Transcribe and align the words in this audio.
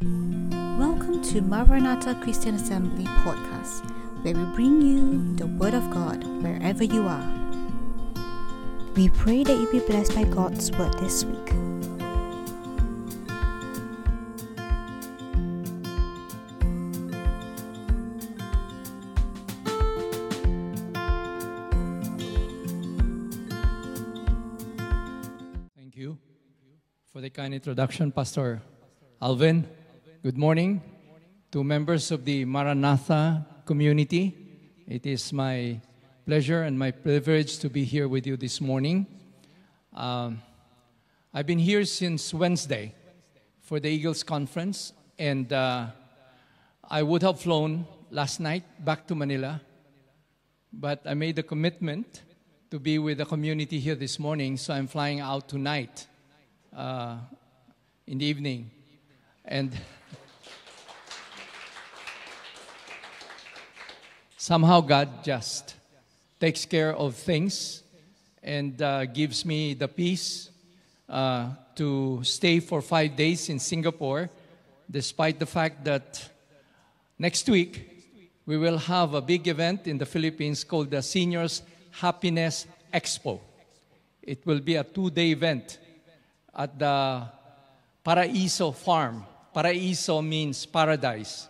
Welcome 0.00 1.24
to 1.24 1.40
Maranatha 1.40 2.14
Christian 2.22 2.54
Assembly 2.54 3.04
podcast, 3.04 3.82
where 4.22 4.32
we 4.32 4.44
bring 4.54 4.80
you 4.80 5.34
the 5.34 5.48
Word 5.48 5.74
of 5.74 5.90
God 5.90 6.22
wherever 6.40 6.84
you 6.84 7.08
are. 7.08 7.26
We 8.94 9.08
pray 9.08 9.42
that 9.42 9.58
you 9.58 9.68
be 9.72 9.80
blessed 9.80 10.14
by 10.14 10.22
God's 10.22 10.70
Word 10.70 10.92
this 11.00 11.24
week. 11.24 11.48
Thank 25.74 25.96
you 25.96 26.18
for 27.12 27.20
the 27.20 27.30
kind 27.30 27.52
introduction, 27.52 28.12
Pastor 28.12 28.62
Alvin. 29.20 29.66
Good 30.20 30.36
morning 30.36 30.82
to 31.52 31.62
members 31.62 32.10
of 32.10 32.24
the 32.24 32.44
Maranatha 32.44 33.46
community. 33.64 34.34
It 34.88 35.06
is 35.06 35.32
my 35.32 35.80
pleasure 36.26 36.64
and 36.64 36.76
my 36.76 36.90
privilege 36.90 37.60
to 37.60 37.70
be 37.70 37.84
here 37.84 38.08
with 38.08 38.26
you 38.26 38.36
this 38.36 38.60
morning. 38.60 39.06
Um, 39.94 40.42
I've 41.32 41.46
been 41.46 41.60
here 41.60 41.84
since 41.84 42.34
Wednesday 42.34 42.96
for 43.60 43.78
the 43.78 43.88
Eagles 43.90 44.24
Conference, 44.24 44.92
and 45.20 45.52
uh, 45.52 45.86
I 46.90 47.04
would 47.04 47.22
have 47.22 47.38
flown 47.38 47.86
last 48.10 48.40
night 48.40 48.64
back 48.84 49.06
to 49.06 49.14
Manila, 49.14 49.60
but 50.72 51.00
I 51.06 51.14
made 51.14 51.38
a 51.38 51.44
commitment 51.44 52.22
to 52.72 52.80
be 52.80 52.98
with 52.98 53.18
the 53.18 53.24
community 53.24 53.78
here 53.78 53.94
this 53.94 54.18
morning, 54.18 54.56
so 54.56 54.74
I'm 54.74 54.88
flying 54.88 55.20
out 55.20 55.48
tonight 55.48 56.08
uh, 56.76 57.18
in 58.08 58.18
the 58.18 58.26
evening. 58.26 58.72
And 59.44 59.72
somehow 64.38 64.80
God 64.80 65.24
just 65.24 65.74
takes 66.38 66.64
care 66.64 66.94
of 66.94 67.16
things 67.16 67.82
and 68.40 68.80
uh, 68.80 69.04
gives 69.04 69.44
me 69.44 69.74
the 69.74 69.88
peace 69.88 70.50
uh, 71.08 71.50
to 71.74 72.22
stay 72.22 72.60
for 72.60 72.80
five 72.80 73.16
days 73.16 73.48
in 73.48 73.58
Singapore, 73.58 74.30
despite 74.88 75.40
the 75.40 75.46
fact 75.46 75.84
that 75.84 76.30
next 77.18 77.48
week 77.48 77.90
we 78.46 78.56
will 78.56 78.78
have 78.78 79.14
a 79.14 79.20
big 79.20 79.48
event 79.48 79.88
in 79.88 79.98
the 79.98 80.06
Philippines 80.06 80.62
called 80.62 80.90
the 80.90 81.02
Seniors 81.02 81.62
Happiness 81.90 82.66
Expo. 82.94 83.40
It 84.22 84.46
will 84.46 84.60
be 84.60 84.76
a 84.76 84.84
two 84.84 85.10
day 85.10 85.32
event 85.32 85.78
at 86.54 86.78
the 86.78 87.26
Paraiso 88.06 88.72
Farm. 88.72 89.24
Paraiso 89.54 90.24
means 90.24 90.64
paradise, 90.64 91.48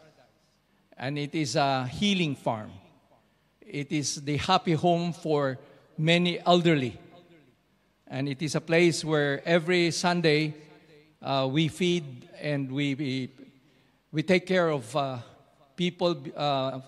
and 0.99 1.17
it 1.17 1.35
is 1.35 1.55
a 1.55 1.87
healing 1.87 2.35
farm. 2.35 2.73
It 3.61 3.93
is 3.93 4.17
the 4.17 4.37
happy 4.37 4.73
home 4.73 5.13
for 5.13 5.59
many 5.97 6.41
elderly. 6.45 6.99
And 8.09 8.29
it 8.29 8.43
is 8.43 8.55
a 8.55 8.61
place 8.61 9.05
where 9.05 9.47
every 9.47 9.91
Sunday 9.93 10.55
uh, 11.23 11.49
we 11.51 11.69
feed 11.69 12.29
and 12.41 12.73
we, 12.73 12.95
we, 12.95 13.31
we 14.11 14.23
take 14.23 14.47
care 14.47 14.69
of 14.71 14.97
uh, 14.97 15.19
people 15.77 16.17
uh, 16.37 16.81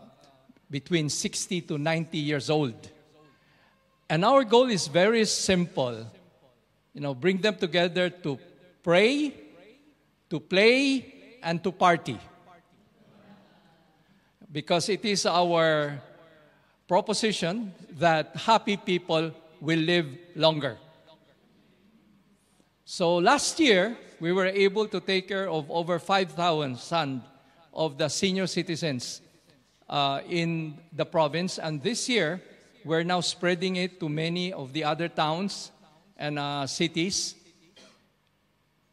between 0.71 1.09
60 1.09 1.61
to 1.63 1.79
90 1.79 2.19
years 2.19 2.51
old. 2.51 2.89
And 4.09 4.25
our 4.25 4.43
goal 4.43 4.71
is 4.71 4.89
very 4.89 5.25
simple. 5.25 6.07
You 6.95 7.01
know, 7.01 7.15
bring 7.15 7.39
them 7.39 7.57
together 7.57 8.11
to 8.11 8.39
pray, 8.83 9.35
to 10.31 10.41
play, 10.41 11.39
and 11.43 11.63
to 11.63 11.71
party. 11.71 12.19
Because 14.53 14.89
it 14.89 15.05
is 15.05 15.27
our 15.27 16.01
proposition 16.89 17.73
that 17.99 18.35
happy 18.35 18.77
people 18.77 19.31
will 19.61 19.79
live 19.79 20.07
longer. 20.35 20.77
So 22.85 23.17
last 23.17 23.61
year, 23.61 23.97
we 24.19 24.33
were 24.33 24.47
able 24.47 24.89
to 24.89 24.99
take 24.99 25.29
care 25.29 25.49
of 25.49 25.71
over 25.71 26.01
5,000 26.01 27.23
of 27.73 27.97
the 27.97 28.09
senior 28.09 28.49
citizens 28.49 29.21
uh, 29.89 30.21
in 30.29 30.79
the 30.93 31.05
province. 31.05 31.59
And 31.59 31.81
this 31.83 32.09
year, 32.09 32.43
we're 32.85 33.05
now 33.05 33.21
spreading 33.21 33.77
it 33.77 34.01
to 34.01 34.09
many 34.09 34.53
of 34.53 34.73
the 34.73 34.85
other 34.85 35.09
towns 35.09 35.71
and 36.17 36.39
uh, 36.39 36.67
cities. 36.67 37.37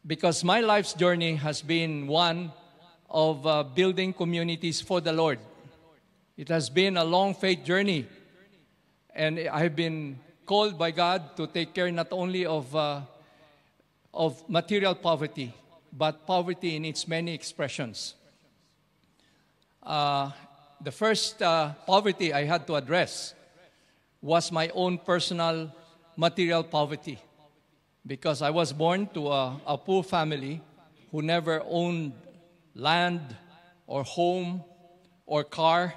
Because 0.06 0.44
my 0.44 0.60
life's 0.60 0.94
journey 0.94 1.34
has 1.34 1.62
been 1.62 2.06
one 2.06 2.52
of 3.10 3.46
uh, 3.46 3.62
building 3.62 4.12
communities 4.12 4.80
for 4.80 5.00
the 5.00 5.12
Lord. 5.12 5.38
It 6.38 6.50
has 6.50 6.70
been 6.70 6.96
a 6.96 7.02
long 7.02 7.34
faith 7.34 7.64
journey. 7.64 8.06
And 9.12 9.40
I've 9.50 9.74
been 9.74 10.20
called 10.46 10.78
by 10.78 10.92
God 10.92 11.36
to 11.36 11.48
take 11.48 11.74
care 11.74 11.90
not 11.90 12.12
only 12.12 12.46
of, 12.46 12.74
uh, 12.76 13.00
of 14.14 14.48
material 14.48 14.94
poverty, 14.94 15.52
but 15.92 16.28
poverty 16.28 16.76
in 16.76 16.84
its 16.84 17.08
many 17.08 17.34
expressions. 17.34 18.14
Uh, 19.82 20.30
the 20.80 20.92
first 20.92 21.42
uh, 21.42 21.72
poverty 21.84 22.32
I 22.32 22.44
had 22.44 22.68
to 22.68 22.76
address 22.76 23.34
was 24.22 24.52
my 24.52 24.68
own 24.74 24.98
personal 24.98 25.72
material 26.16 26.62
poverty 26.62 27.18
because 28.06 28.42
I 28.42 28.50
was 28.50 28.72
born 28.72 29.08
to 29.14 29.26
a, 29.26 29.60
a 29.66 29.76
poor 29.76 30.04
family 30.04 30.60
who 31.10 31.20
never 31.20 31.64
owned 31.66 32.12
land 32.76 33.22
or 33.88 34.04
home 34.04 34.62
or 35.26 35.42
car 35.42 35.94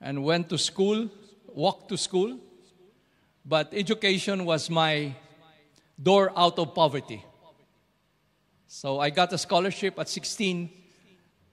and 0.00 0.24
went 0.24 0.48
to 0.48 0.58
school, 0.58 1.08
walked 1.48 1.88
to 1.90 1.98
school. 1.98 2.38
But 3.44 3.72
education 3.72 4.44
was 4.44 4.70
my 4.70 5.14
door 6.00 6.32
out 6.36 6.58
of 6.58 6.74
poverty. 6.74 7.24
So 8.66 9.00
I 9.00 9.10
got 9.10 9.32
a 9.32 9.38
scholarship 9.38 9.98
at 9.98 10.08
16 10.08 10.70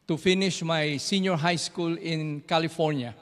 to 0.07 0.17
finish 0.17 0.63
my 0.63 0.97
senior 0.97 1.35
high 1.35 1.55
school 1.55 1.97
in 1.97 2.41
California. 2.41 3.15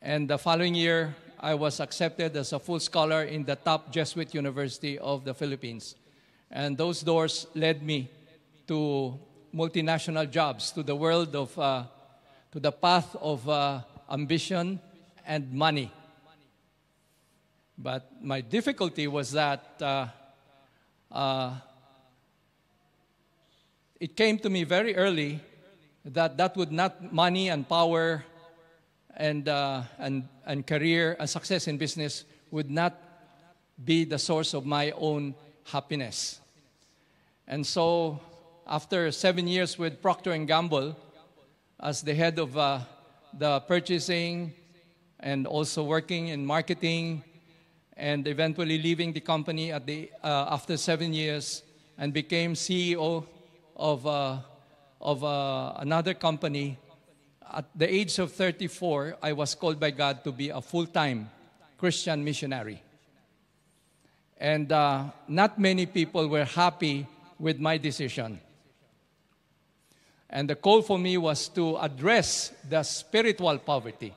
And 0.00 0.28
the 0.28 0.36
following 0.36 0.74
year, 0.74 1.14
I 1.38 1.54
was 1.54 1.80
accepted 1.80 2.36
as 2.36 2.52
a 2.52 2.58
full 2.58 2.80
scholar 2.80 3.22
in 3.22 3.44
the 3.44 3.56
top 3.56 3.92
Jesuit 3.92 4.34
University 4.34 4.98
of 4.98 5.24
the 5.24 5.34
Philippines. 5.34 5.94
And 6.50 6.76
those 6.76 7.00
doors 7.00 7.46
led 7.54 7.82
me 7.82 8.10
to 8.66 9.18
multinational 9.54 10.30
jobs, 10.30 10.72
to 10.72 10.82
the 10.82 10.94
world 10.94 11.34
of, 11.34 11.58
uh, 11.58 11.84
to 12.52 12.60
the 12.60 12.70
path 12.70 13.16
of 13.16 13.48
uh, 13.48 13.80
ambition 14.10 14.78
and 15.26 15.52
money. 15.52 15.90
But 17.78 18.22
my 18.22 18.42
difficulty 18.42 19.08
was 19.08 19.32
that 19.32 19.64
uh, 19.80 20.06
uh, 21.10 21.54
it 23.98 24.16
came 24.16 24.38
to 24.38 24.50
me 24.50 24.64
very 24.64 24.94
early 24.94 25.40
that 26.04 26.36
that 26.36 26.56
would 26.56 26.70
not 26.70 27.12
money 27.12 27.48
and 27.48 27.66
power 27.66 28.24
and, 29.16 29.48
uh, 29.48 29.82
and, 29.98 30.28
and 30.44 30.66
career 30.66 31.16
and 31.18 31.28
success 31.28 31.68
in 31.68 31.78
business 31.78 32.24
would 32.50 32.70
not 32.70 32.98
be 33.82 34.04
the 34.04 34.18
source 34.18 34.52
of 34.52 34.66
my 34.66 34.90
own 34.92 35.34
happiness. 35.64 36.40
And 37.46 37.66
so, 37.66 38.20
after 38.66 39.10
seven 39.10 39.48
years 39.48 39.78
with 39.78 40.02
Procter 40.02 40.36
& 40.36 40.46
Gamble 40.46 40.96
as 41.82 42.00
the 42.00 42.14
head 42.14 42.38
of 42.38 42.56
uh, 42.56 42.78
the 43.36 43.58
purchasing 43.60 44.52
and 45.18 45.48
also 45.48 45.82
working 45.82 46.28
in 46.28 46.46
marketing 46.46 47.24
and 47.96 48.28
eventually 48.28 48.80
leaving 48.80 49.12
the 49.12 49.20
company 49.20 49.72
at 49.72 49.84
the, 49.84 50.08
uh, 50.22 50.46
after 50.50 50.76
seven 50.76 51.12
years 51.12 51.64
and 51.98 52.12
became 52.12 52.54
CEO 52.54 53.26
of, 53.74 54.06
uh, 54.06 54.38
of 55.00 55.24
uh, 55.24 55.74
another 55.78 56.14
company 56.14 56.78
at 57.52 57.66
the 57.74 57.92
age 57.92 58.18
of 58.18 58.32
34, 58.32 59.18
I 59.22 59.32
was 59.32 59.54
called 59.54 59.78
by 59.78 59.90
God 59.90 60.24
to 60.24 60.32
be 60.32 60.50
a 60.50 60.60
full 60.60 60.86
time 60.86 61.28
Christian 61.76 62.24
missionary. 62.24 62.80
And 64.38 64.70
uh, 64.72 65.06
not 65.28 65.58
many 65.58 65.86
people 65.86 66.28
were 66.28 66.44
happy 66.44 67.06
with 67.38 67.58
my 67.58 67.76
decision. 67.76 68.40
And 70.32 70.48
the 70.48 70.54
call 70.56 70.80
for 70.80 70.98
me 70.98 71.18
was 71.18 71.48
to 71.50 71.76
address 71.76 72.54
the 72.66 72.82
spiritual 72.82 73.58
poverty. 73.58 74.14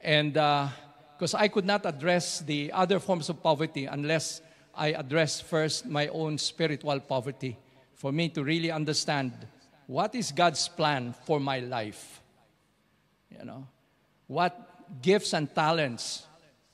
And 0.00 0.32
because 0.32 1.34
uh, 1.34 1.38
I 1.38 1.48
could 1.48 1.66
not 1.66 1.84
address 1.84 2.40
the 2.40 2.72
other 2.72 2.98
forms 2.98 3.28
of 3.28 3.42
poverty 3.42 3.84
unless 3.84 4.40
I 4.74 4.92
address 4.92 5.38
first 5.38 5.84
my 5.84 6.08
own 6.08 6.38
spiritual 6.38 6.98
poverty, 7.00 7.58
for 7.94 8.10
me 8.10 8.30
to 8.30 8.42
really 8.42 8.70
understand 8.70 9.32
what 9.86 10.14
is 10.14 10.32
God's 10.32 10.66
plan 10.68 11.14
for 11.26 11.38
my 11.38 11.58
life? 11.58 12.22
You 13.38 13.44
know, 13.44 13.66
what 14.28 15.02
gifts 15.02 15.34
and 15.34 15.54
talents 15.54 16.24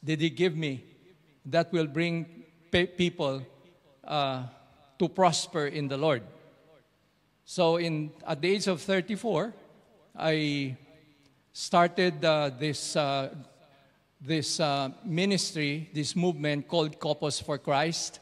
did 0.04 0.20
He 0.20 0.30
give 0.30 0.56
me 0.56 0.84
that 1.46 1.72
will 1.72 1.88
bring 1.88 2.44
pe- 2.70 2.86
people 2.86 3.42
uh, 4.04 4.44
to 5.00 5.08
prosper 5.08 5.66
in 5.66 5.88
the 5.88 5.96
Lord. 5.96 6.22
So, 7.48 7.76
in, 7.76 8.10
at 8.26 8.42
the 8.42 8.48
age 8.50 8.66
of 8.66 8.82
34, 8.82 9.54
I 10.18 10.76
started 11.52 12.24
uh, 12.24 12.50
this, 12.58 12.96
uh, 12.96 13.32
this 14.20 14.58
uh, 14.58 14.88
ministry, 15.04 15.88
this 15.94 16.16
movement 16.16 16.66
called 16.66 16.98
Couples 16.98 17.38
for 17.38 17.56
Christ, 17.56 18.18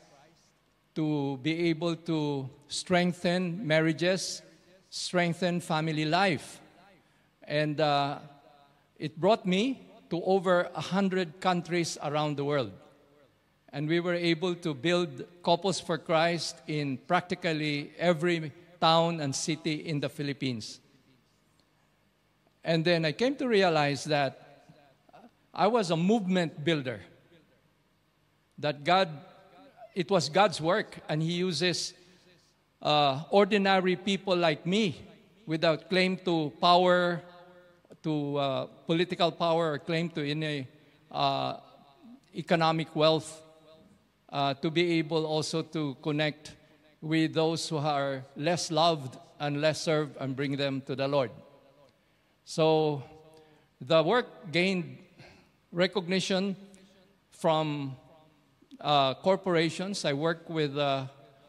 to 0.94 1.38
be 1.38 1.70
able 1.70 1.96
to 1.96 2.50
strengthen 2.68 3.66
marriages, 3.66 4.42
strengthen 4.90 5.60
family 5.60 6.04
life. 6.04 6.60
And 7.44 7.80
uh, 7.80 8.18
it 8.98 9.18
brought 9.18 9.46
me 9.46 9.88
to 10.10 10.22
over 10.22 10.68
100 10.74 11.40
countries 11.40 11.96
around 12.02 12.36
the 12.36 12.44
world. 12.44 12.72
And 13.72 13.88
we 13.88 14.00
were 14.00 14.12
able 14.12 14.54
to 14.56 14.74
build 14.74 15.24
Couples 15.42 15.80
for 15.80 15.96
Christ 15.96 16.56
in 16.66 16.98
practically 17.08 17.92
every 17.98 18.52
town 18.84 19.20
and 19.24 19.34
city 19.34 19.76
in 19.90 19.98
the 19.98 20.10
Philippines. 20.10 20.78
And 22.62 22.84
then 22.84 23.06
I 23.06 23.12
came 23.12 23.34
to 23.36 23.48
realize 23.48 24.04
that 24.04 24.32
I 25.54 25.68
was 25.68 25.90
a 25.90 25.96
movement 25.96 26.52
builder. 26.62 27.00
That 28.58 28.84
God, 28.84 29.08
it 29.94 30.10
was 30.10 30.28
God's 30.28 30.60
work, 30.60 30.98
and 31.08 31.22
He 31.22 31.32
uses 31.32 31.94
uh, 32.82 33.22
ordinary 33.30 33.96
people 33.96 34.36
like 34.36 34.66
me 34.66 35.00
without 35.46 35.88
claim 35.88 36.18
to 36.28 36.52
power, 36.60 37.22
to 38.02 38.36
uh, 38.36 38.66
political 38.84 39.32
power, 39.32 39.72
or 39.72 39.78
claim 39.78 40.10
to 40.10 40.20
any 40.28 40.68
uh, 41.10 41.56
economic 42.36 42.94
wealth, 42.94 43.30
uh, 44.28 44.52
to 44.60 44.68
be 44.70 44.98
able 45.00 45.24
also 45.24 45.62
to 45.62 45.96
connect 46.02 46.52
with 47.04 47.34
those 47.34 47.68
who 47.68 47.76
are 47.76 48.24
less 48.34 48.70
loved 48.70 49.18
and 49.38 49.60
less 49.60 49.82
served 49.82 50.16
and 50.18 50.34
bring 50.34 50.56
them 50.56 50.80
to 50.86 50.96
the 50.96 51.06
Lord. 51.06 51.30
So 52.46 53.02
the 53.80 54.02
work 54.02 54.50
gained 54.50 54.96
recognition 55.70 56.56
from 57.30 57.96
uh, 58.80 59.14
corporations. 59.14 60.04
I 60.04 60.14
work 60.14 60.48
with 60.48 60.78
uh, 60.78 61.06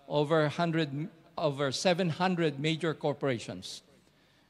over 0.10 0.42
100, 0.42 1.08
over 1.38 1.72
700 1.72 2.60
major 2.60 2.94
corporations. 2.94 3.82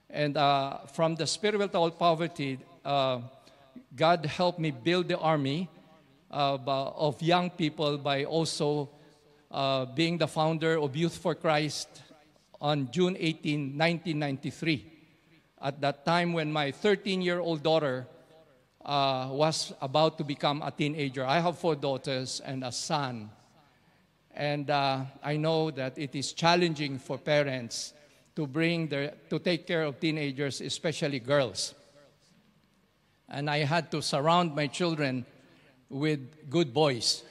And 0.09 0.37
uh, 0.37 0.77
from 0.93 1.15
the 1.15 1.27
spiritual 1.27 1.91
poverty, 1.91 2.57
uh, 2.83 3.19
God 3.95 4.25
helped 4.25 4.59
me 4.59 4.71
build 4.71 5.07
the 5.07 5.19
army 5.19 5.69
uh, 6.31 6.57
of 6.65 7.21
young 7.21 7.51
people 7.51 7.97
by 7.99 8.25
also 8.25 8.89
uh, 9.55 9.85
being 9.85 10.17
the 10.17 10.27
founder 10.27 10.77
of 10.77 10.97
Youth 10.97 11.17
for 11.17 11.33
Christ 11.33 11.87
on 12.59 12.91
June 12.91 13.15
18, 13.17 13.77
1993. 13.77 14.91
At 15.61 15.79
that 15.79 16.05
time, 16.05 16.33
when 16.33 16.51
my 16.51 16.71
13 16.71 17.21
year 17.21 17.39
old 17.39 17.63
daughter 17.63 18.05
uh, 18.83 19.29
was 19.31 19.71
about 19.81 20.17
to 20.17 20.25
become 20.25 20.61
a 20.61 20.71
teenager, 20.71 21.25
I 21.25 21.39
have 21.39 21.57
four 21.57 21.75
daughters 21.75 22.41
and 22.43 22.65
a 22.65 22.71
son. 22.71 23.29
And 24.35 24.69
uh, 24.69 25.05
I 25.23 25.37
know 25.37 25.71
that 25.71 25.97
it 25.97 26.13
is 26.15 26.33
challenging 26.33 26.99
for 26.99 27.17
parents 27.17 27.93
to 28.35 28.45
bring 28.45 28.89
their, 28.89 29.13
to 29.29 29.39
take 29.39 29.65
care 29.65 29.83
of 29.83 30.01
teenagers, 30.01 30.59
especially 30.59 31.21
girls. 31.21 31.73
And 33.29 33.49
I 33.49 33.59
had 33.59 33.89
to 33.91 34.01
surround 34.01 34.53
my 34.53 34.67
children 34.67 35.25
with 35.89 36.49
good 36.49 36.73
boys. 36.73 37.23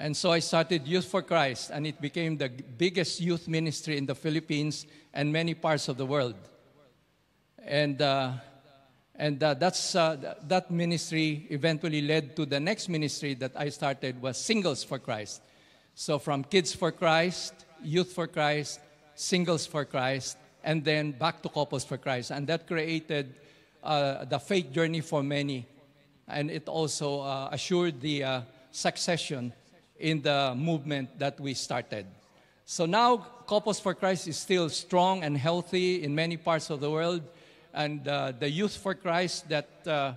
And 0.00 0.16
so 0.16 0.32
I 0.32 0.38
started 0.38 0.88
Youth 0.88 1.04
for 1.04 1.20
Christ, 1.20 1.68
and 1.70 1.86
it 1.86 2.00
became 2.00 2.38
the 2.38 2.48
biggest 2.48 3.20
youth 3.20 3.46
ministry 3.46 3.98
in 3.98 4.06
the 4.06 4.14
Philippines 4.14 4.86
and 5.12 5.30
many 5.30 5.52
parts 5.52 5.88
of 5.88 5.98
the 5.98 6.06
world. 6.06 6.36
And, 7.62 8.00
uh, 8.00 8.32
and 9.14 9.42
uh, 9.42 9.52
that's, 9.52 9.94
uh, 9.94 10.36
that 10.48 10.70
ministry 10.70 11.46
eventually 11.50 12.00
led 12.00 12.34
to 12.36 12.46
the 12.46 12.58
next 12.58 12.88
ministry 12.88 13.34
that 13.34 13.52
I 13.54 13.68
started 13.68 14.22
was 14.22 14.38
Singles 14.38 14.82
for 14.82 14.98
Christ. 14.98 15.42
So 15.94 16.18
from 16.18 16.44
Kids 16.44 16.74
for 16.74 16.92
Christ, 16.92 17.52
Youth 17.82 18.10
for 18.10 18.26
Christ, 18.26 18.80
Singles 19.14 19.66
for 19.66 19.84
Christ, 19.84 20.38
and 20.64 20.82
then 20.82 21.12
back 21.12 21.42
to 21.42 21.50
Couples 21.50 21.84
for 21.84 21.98
Christ. 21.98 22.30
And 22.30 22.46
that 22.46 22.66
created 22.66 23.34
uh, 23.84 24.24
the 24.24 24.38
faith 24.38 24.72
journey 24.72 25.02
for 25.02 25.22
many. 25.22 25.66
And 26.26 26.50
it 26.50 26.70
also 26.70 27.20
uh, 27.20 27.50
assured 27.52 28.00
the 28.00 28.24
uh, 28.24 28.40
succession 28.70 29.52
in 30.00 30.22
the 30.22 30.54
movement 30.56 31.18
that 31.18 31.38
we 31.38 31.54
started. 31.54 32.06
So 32.64 32.86
now, 32.86 33.16
Couples 33.46 33.80
for 33.80 33.94
Christ 33.94 34.28
is 34.28 34.36
still 34.36 34.68
strong 34.68 35.24
and 35.24 35.36
healthy 35.36 36.02
in 36.02 36.14
many 36.14 36.36
parts 36.36 36.70
of 36.70 36.80
the 36.80 36.90
world. 36.90 37.22
And 37.74 38.06
uh, 38.06 38.32
the 38.38 38.48
Youth 38.48 38.76
for 38.76 38.94
Christ 38.94 39.48
that 39.48 39.68
uh, 39.86 40.12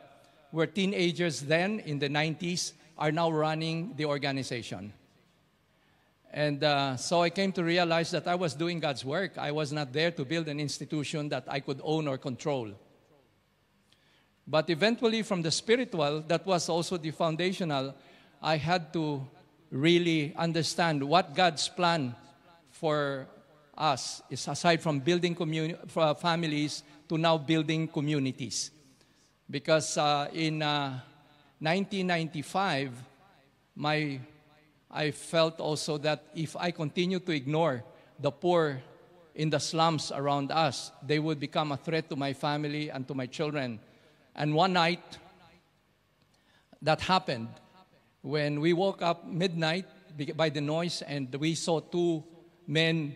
were 0.52 0.68
teenagers 0.68 1.42
then 1.42 1.80
in 1.80 2.00
the 2.00 2.10
90s 2.10 2.74
are 2.98 3.12
now 3.12 3.32
running 3.32 3.94
the 3.96 4.06
organization. 4.06 4.94
And 6.32 6.64
uh, 6.64 6.96
so 6.98 7.22
I 7.22 7.30
came 7.30 7.52
to 7.54 7.64
realize 7.64 8.12
that 8.12 8.28
I 8.28 8.36
was 8.36 8.54
doing 8.54 8.80
God's 8.80 9.06
work. 9.06 9.38
I 9.38 9.52
was 9.52 9.72
not 9.72 9.94
there 9.94 10.12
to 10.12 10.26
build 10.26 10.48
an 10.48 10.60
institution 10.60 11.30
that 11.30 11.46
I 11.48 11.60
could 11.60 11.80
own 11.84 12.08
or 12.08 12.18
control. 12.18 12.72
But 14.48 14.70
eventually, 14.70 15.22
from 15.22 15.42
the 15.42 15.52
spiritual, 15.52 16.22
that 16.28 16.46
was 16.46 16.70
also 16.70 16.98
the 16.98 17.12
foundational, 17.12 17.96
I 18.42 18.58
had 18.58 18.92
to 18.94 19.26
really 19.74 20.34
understand 20.38 21.04
what 21.04 21.34
God's 21.34 21.68
plan 21.68 22.16
for 22.70 23.28
us 23.76 24.22
is 24.30 24.48
aside 24.48 24.82
from 24.82 25.00
building 25.00 25.36
communi- 25.36 25.76
uh, 25.98 26.14
families 26.14 26.84
to 27.10 27.18
now 27.18 27.40
building 27.40 27.88
communities. 27.88 28.70
Because 29.50 29.98
uh, 29.98 30.30
in 30.32 30.62
uh, 30.62 31.00
1995, 31.60 32.92
my, 33.76 34.20
I 34.92 35.10
felt 35.10 35.60
also 35.60 35.98
that 35.98 36.24
if 36.36 36.56
I 36.56 36.70
continue 36.70 37.20
to 37.20 37.32
ignore 37.32 37.84
the 38.20 38.30
poor 38.30 38.80
in 39.34 39.50
the 39.50 39.60
slums 39.60 40.12
around 40.12 40.52
us, 40.52 40.92
they 41.02 41.18
would 41.18 41.40
become 41.40 41.72
a 41.72 41.78
threat 41.78 42.10
to 42.12 42.16
my 42.16 42.34
family 42.34 42.90
and 42.90 43.08
to 43.08 43.16
my 43.16 43.26
children. 43.26 43.80
And 44.36 44.54
one 44.54 44.74
night, 44.74 45.18
that 46.84 47.02
happened 47.02 47.48
when 48.24 48.62
we 48.62 48.72
woke 48.72 49.02
up 49.02 49.28
midnight 49.28 49.86
by 50.36 50.50
the 50.50 50.62
noise 50.62 51.02
and 51.02 51.34
we 51.36 51.54
saw 51.56 51.82
two 51.82 52.24
men, 52.66 53.14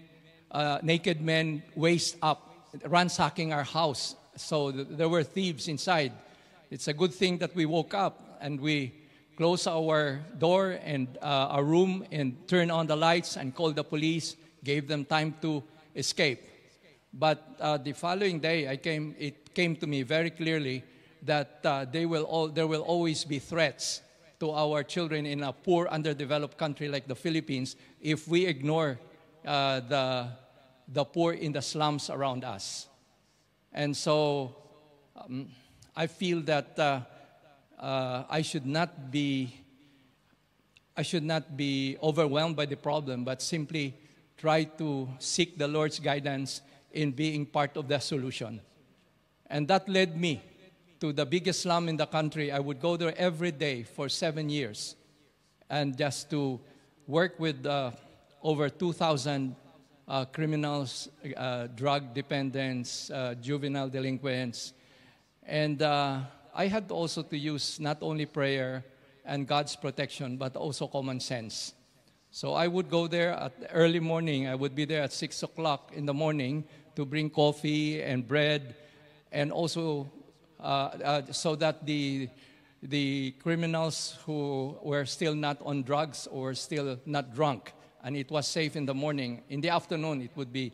uh, 0.52 0.80
naked 0.84 1.22
men, 1.22 1.64
waist 1.76 2.18
up, 2.22 2.70
ransacking 2.86 3.54
our 3.54 3.64
house. 3.64 4.16
So 4.36 4.72
th- 4.72 4.88
there 4.92 5.08
were 5.08 5.24
thieves 5.24 5.70
inside. 5.70 6.12
It's 6.70 6.90
a 6.90 6.94
good 6.94 7.14
thing 7.14 7.38
that 7.38 7.56
we 7.56 7.66
woke 7.66 7.94
up 7.94 8.38
and 8.42 8.60
we 8.60 8.94
closed 9.38 9.68
our 9.68 10.20
door 10.38 10.78
and 10.84 11.08
uh, 11.22 11.56
our 11.56 11.64
room 11.64 12.06
and 12.12 12.46
turned 12.46 12.72
on 12.72 12.88
the 12.88 12.98
lights 12.98 13.38
and 13.38 13.56
called 13.56 13.78
the 13.78 13.86
police, 13.86 14.36
gave 14.62 14.90
them 14.90 15.06
time 15.06 15.36
to 15.42 15.64
escape. 15.96 16.42
But 17.14 17.56
uh, 17.62 17.78
the 17.78 17.94
following 17.94 18.42
day, 18.42 18.68
I 18.68 18.76
came, 18.76 19.16
it 19.18 19.56
came 19.56 19.78
to 19.78 19.88
me 19.88 20.04
very 20.04 20.32
clearly 20.32 20.84
that 21.24 21.62
uh, 21.64 21.86
they 21.86 22.06
will 22.06 22.24
all, 22.24 22.50
there 22.50 22.68
will 22.68 22.82
always 22.82 23.24
be 23.24 23.40
threats 23.40 24.02
to 24.40 24.52
our 24.52 24.84
children 24.84 25.26
in 25.26 25.44
a 25.44 25.52
poor, 25.52 25.88
underdeveloped 25.88 26.58
country 26.58 26.88
like 26.88 27.08
the 27.08 27.16
Philippines 27.16 27.76
if 28.02 28.28
we 28.28 28.46
ignore 28.46 29.00
uh, 29.46 29.80
the, 29.82 30.28
the 30.88 31.04
poor 31.04 31.34
in 31.34 31.52
the 31.52 31.62
slums 31.62 32.10
around 32.10 32.44
us. 32.44 32.88
And 33.74 33.96
so 33.96 34.56
um, 35.16 35.50
I 35.96 36.08
feel 36.08 36.42
that 36.42 36.78
uh, 36.78 37.02
uh, 37.80 38.24
I 38.30 38.42
should 38.42 38.66
not 38.66 39.12
be 39.12 39.64
I 41.00 41.04
should 41.04 41.24
not 41.24 41.56
be 41.56 41.96
overwhelmed 42.02 42.56
by 42.56 42.66
the 42.66 42.76
problem, 42.76 43.24
but 43.24 43.40
simply 43.40 43.94
try 44.36 44.64
to 44.64 45.08
seek 45.20 45.56
the 45.56 45.68
Lord's 45.68 46.00
guidance 46.00 46.62
in 46.92 47.12
being 47.12 47.46
part 47.46 47.78
of 47.78 47.88
the 47.88 48.00
solution. 48.00 48.62
And 49.46 49.68
that 49.68 49.88
led 49.88 50.20
me 50.20 50.42
to 51.00 51.14
the 51.14 51.26
biggest 51.26 51.62
slum 51.62 51.90
in 51.90 51.98
the 51.98 52.06
country. 52.06 52.52
I 52.52 52.60
would 52.60 52.80
go 52.80 52.98
there 52.98 53.14
every 53.18 53.52
day 53.52 53.84
for 53.84 54.10
seven 54.10 54.50
years 54.50 54.96
and 55.70 55.98
just 55.98 56.30
to 56.32 56.60
work 57.08 57.40
with 57.40 57.66
uh, 57.66 57.92
over 58.42 58.70
2,000 58.70 59.56
uh, 60.08 60.26
criminals, 60.26 61.10
uh, 61.36 61.68
drug 61.76 62.14
dependents, 62.14 63.12
uh, 63.12 63.36
juvenile 63.42 63.90
delinquents. 63.90 64.74
And 65.46 65.82
uh, 65.82 66.22
I 66.56 66.68
had 66.68 66.92
also 66.92 67.22
to 67.24 67.38
use 67.38 67.80
not 67.80 67.98
only 68.02 68.26
prayer 68.26 68.84
and 69.26 69.48
God's 69.48 69.76
protection, 69.76 70.38
but 70.38 70.56
also 70.56 70.88
common 70.88 71.20
sense. 71.20 71.74
So 72.32 72.54
I 72.54 72.68
would 72.68 72.90
go 72.90 73.08
there 73.08 73.32
at 73.32 73.54
early 73.74 74.00
morning. 74.00 74.48
I 74.48 74.56
would 74.56 74.76
be 74.76 74.86
there 74.86 75.04
at 75.04 75.14
6 75.14 75.44
o'clock 75.44 75.92
in 75.94 76.06
the 76.06 76.14
morning 76.14 76.64
to 76.96 77.06
bring 77.06 77.30
coffee 77.30 78.02
and 78.02 78.28
bread 78.28 78.76
and 79.32 79.52
also 79.52 80.10
so 80.60 81.56
that 81.56 81.86
the, 81.86 82.30
the 82.82 83.32
criminals 83.44 84.18
who 84.26 84.78
were 84.82 85.06
still 85.06 85.36
not 85.36 85.58
on 85.64 85.84
drugs 85.84 86.28
or 86.28 86.54
still 86.54 87.00
not 87.06 87.34
drunk 87.34 87.74
and 88.04 88.16
it 88.16 88.32
was 88.32 88.48
safe 88.48 88.78
in 88.78 88.86
the 88.86 88.94
morning. 88.94 89.44
In 89.50 89.60
the 89.60 89.70
afternoon, 89.70 90.22
it 90.22 90.32
would 90.36 90.54
be 90.54 90.72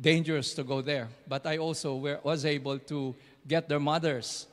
dangerous 0.00 0.54
to 0.54 0.62
go 0.62 0.80
there. 0.80 1.08
But 1.26 1.44
I 1.44 1.58
also 1.58 1.96
were, 1.96 2.20
was 2.22 2.44
able 2.44 2.78
to 2.78 3.16
get 3.46 3.68
their 3.68 3.80
mothers 3.80 4.46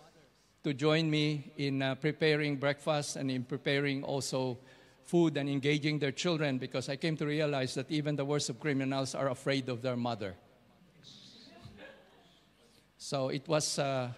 to 0.63 0.73
join 0.73 1.07
me 1.07 1.51
in 1.57 1.81
uh, 1.83 1.93
preparing 1.93 2.55
breakfast 2.55 3.17
and 3.17 3.29
in 3.29 3.43
preparing 3.43 4.03
also 4.03 4.57
food 5.03 5.37
and 5.37 5.47
engaging 5.47 5.99
their 5.99 6.11
children 6.11 6.57
because 6.57 6.89
I 6.89 6.95
came 6.95 7.15
to 7.17 7.27
realize 7.27 7.75
that 7.75 7.91
even 7.91 8.15
the 8.15 8.25
worst 8.25 8.49
of 8.49 8.59
criminals 8.59 9.13
are 9.13 9.29
afraid 9.29 9.69
of 9.69 9.83
their 9.83 9.95
mother. 9.95 10.33
So 12.97 13.29
it 13.29 13.47
was, 13.47 13.77
uh, 13.77 14.09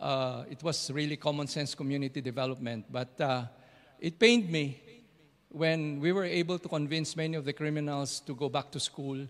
uh, 0.00 0.44
it 0.50 0.62
was 0.62 0.90
really 0.90 1.16
common 1.16 1.46
sense 1.46 1.74
community 1.74 2.20
development. 2.20 2.86
But 2.90 3.20
uh, 3.20 3.44
it 3.98 4.18
pained 4.18 4.50
me 4.50 4.80
when 5.50 6.00
we 6.00 6.12
were 6.12 6.24
able 6.24 6.58
to 6.58 6.68
convince 6.68 7.16
many 7.16 7.36
of 7.36 7.44
the 7.44 7.52
criminals 7.52 8.20
to 8.20 8.34
go 8.34 8.48
back 8.48 8.70
to 8.72 8.80
school, 8.80 9.26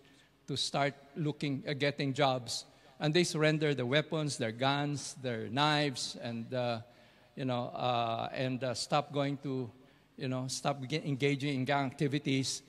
to 0.46 0.56
start 0.56 0.94
looking, 1.16 1.64
uh, 1.68 1.72
getting 1.72 2.12
jobs. 2.12 2.64
And 2.98 3.12
they 3.12 3.24
surrendered 3.24 3.78
their 3.78 3.86
weapons, 3.86 4.36
their 4.36 4.52
guns, 4.52 5.16
their 5.22 5.48
knives, 5.48 6.16
and, 6.22 6.52
uh, 6.52 6.80
you 7.34 7.46
know, 7.46 7.68
uh, 7.74 8.28
and 8.32 8.62
stop 8.74 9.12
going 9.12 9.38
to 9.38 9.70
you 10.20 10.28
know, 10.28 10.44
stop 10.48 10.84
engaging 10.92 11.54
in 11.54 11.64
gang 11.64 11.86
activities. 11.86 12.62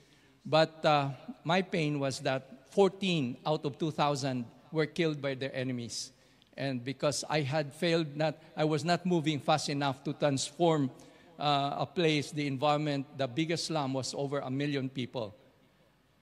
But 0.44 0.84
uh, 0.84 1.10
my 1.44 1.60
pain 1.60 2.00
was 2.00 2.18
that 2.20 2.72
14 2.72 3.36
out 3.44 3.64
of 3.66 3.78
2,000 3.78 4.46
were 4.72 4.86
killed 4.86 5.20
by 5.20 5.34
their 5.34 5.54
enemies. 5.54 6.12
And 6.56 6.84
because 6.84 7.24
I 7.28 7.40
had 7.40 7.72
failed, 7.72 8.16
not, 8.16 8.36
I 8.56 8.64
was 8.64 8.84
not 8.84 9.06
moving 9.06 9.40
fast 9.40 9.68
enough 9.68 10.04
to 10.04 10.12
transform 10.12 10.90
uh, 11.38 11.76
a 11.78 11.86
place, 11.86 12.30
the 12.30 12.46
environment, 12.46 13.06
the 13.16 13.26
biggest 13.26 13.66
slum 13.66 13.94
was 13.94 14.14
over 14.14 14.40
a 14.40 14.50
million 14.50 14.88
people. 14.88 15.34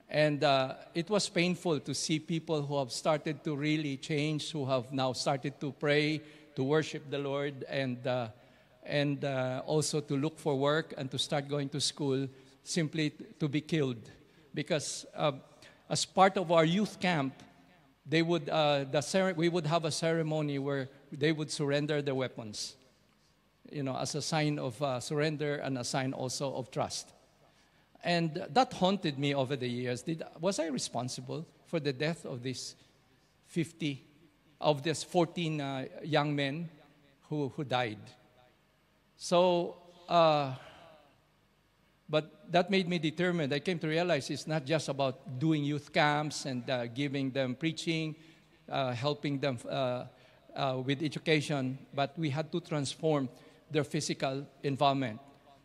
And 0.09 0.43
uh, 0.43 0.75
it 0.93 1.09
was 1.09 1.29
painful 1.29 1.79
to 1.79 1.93
see 1.93 2.19
people 2.19 2.61
who 2.61 2.77
have 2.79 2.91
started 2.91 3.43
to 3.43 3.55
really 3.55 3.97
change, 3.97 4.51
who 4.51 4.65
have 4.65 4.91
now 4.91 5.13
started 5.13 5.59
to 5.61 5.71
pray, 5.71 6.21
to 6.55 6.63
worship 6.63 7.09
the 7.09 7.19
Lord, 7.19 7.63
and 7.69 8.05
uh, 8.05 8.27
and 8.83 9.23
uh, 9.23 9.61
also 9.65 10.01
to 10.01 10.17
look 10.17 10.39
for 10.39 10.57
work 10.57 10.93
and 10.97 11.09
to 11.11 11.19
start 11.19 11.47
going 11.47 11.69
to 11.69 11.79
school 11.79 12.27
simply 12.63 13.11
to 13.39 13.47
be 13.47 13.61
killed. 13.61 14.09
Because 14.53 15.05
uh, 15.15 15.31
as 15.89 16.05
part 16.05 16.37
of 16.37 16.51
our 16.51 16.65
youth 16.65 16.99
camp, 16.99 17.33
they 18.11 18.21
would, 18.21 18.49
uh, 18.49 18.83
the 18.83 19.33
we 19.37 19.47
would 19.47 19.65
have 19.65 19.85
a 19.85 19.91
ceremony 19.91 20.59
where 20.59 20.89
they 21.13 21.31
would 21.31 21.49
surrender 21.49 22.01
their 22.01 22.13
weapons, 22.13 22.75
you 23.71 23.83
know, 23.83 23.95
as 23.95 24.15
a 24.15 24.21
sign 24.21 24.59
of 24.59 24.81
uh, 24.83 24.99
surrender 24.99 25.55
and 25.55 25.77
a 25.77 25.83
sign 25.85 26.11
also 26.11 26.53
of 26.53 26.69
trust. 26.71 27.13
And 28.03 28.45
that 28.49 28.73
haunted 28.73 29.17
me 29.17 29.33
over 29.33 29.55
the 29.55 29.67
years. 29.67 30.01
Did, 30.01 30.23
was 30.41 30.59
I 30.59 30.67
responsible 30.67 31.47
for 31.67 31.79
the 31.79 31.93
death 31.93 32.25
of 32.25 32.43
these 32.43 32.75
50, 33.47 34.03
of 34.59 34.83
these 34.83 35.03
14 35.03 35.61
uh, 35.61 35.85
young 36.03 36.35
men 36.35 36.69
who, 37.29 37.47
who 37.55 37.63
died? 37.63 37.99
So, 39.15 39.77
uh, 40.09 40.55
but 42.11 42.51
that 42.51 42.69
made 42.69 42.89
me 42.89 42.99
determined. 42.99 43.53
I 43.53 43.59
came 43.59 43.79
to 43.79 43.87
realize 43.87 44.29
it's 44.29 44.45
not 44.45 44.65
just 44.65 44.89
about 44.89 45.39
doing 45.39 45.63
youth 45.63 45.93
camps 45.93 46.45
and 46.45 46.69
uh, 46.69 46.87
giving 46.87 47.31
them 47.31 47.55
preaching, 47.55 48.17
uh, 48.69 48.91
helping 48.91 49.39
them 49.39 49.57
uh, 49.69 50.03
uh, 50.53 50.81
with 50.85 51.01
education, 51.01 51.77
but 51.95 52.11
we 52.19 52.29
had 52.29 52.51
to 52.51 52.59
transform 52.59 53.29
their 53.71 53.85
physical 53.85 54.45
environment. 54.61 55.21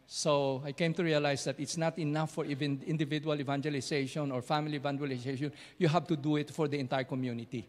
So 0.07 0.63
I 0.65 0.71
came 0.71 0.95
to 0.95 1.03
realize 1.03 1.43
that 1.45 1.59
it's 1.59 1.77
not 1.77 1.99
enough 1.99 2.31
for 2.31 2.45
even 2.45 2.81
individual 2.87 3.41
evangelization 3.41 4.31
or 4.31 4.41
family 4.41 4.77
evangelization. 4.77 5.51
You 5.79 5.89
have 5.89 6.07
to 6.07 6.17
do 6.17 6.37
it 6.37 6.53
for 6.53 6.69
the 6.69 6.79
entire 6.79 7.03
community. 7.03 7.69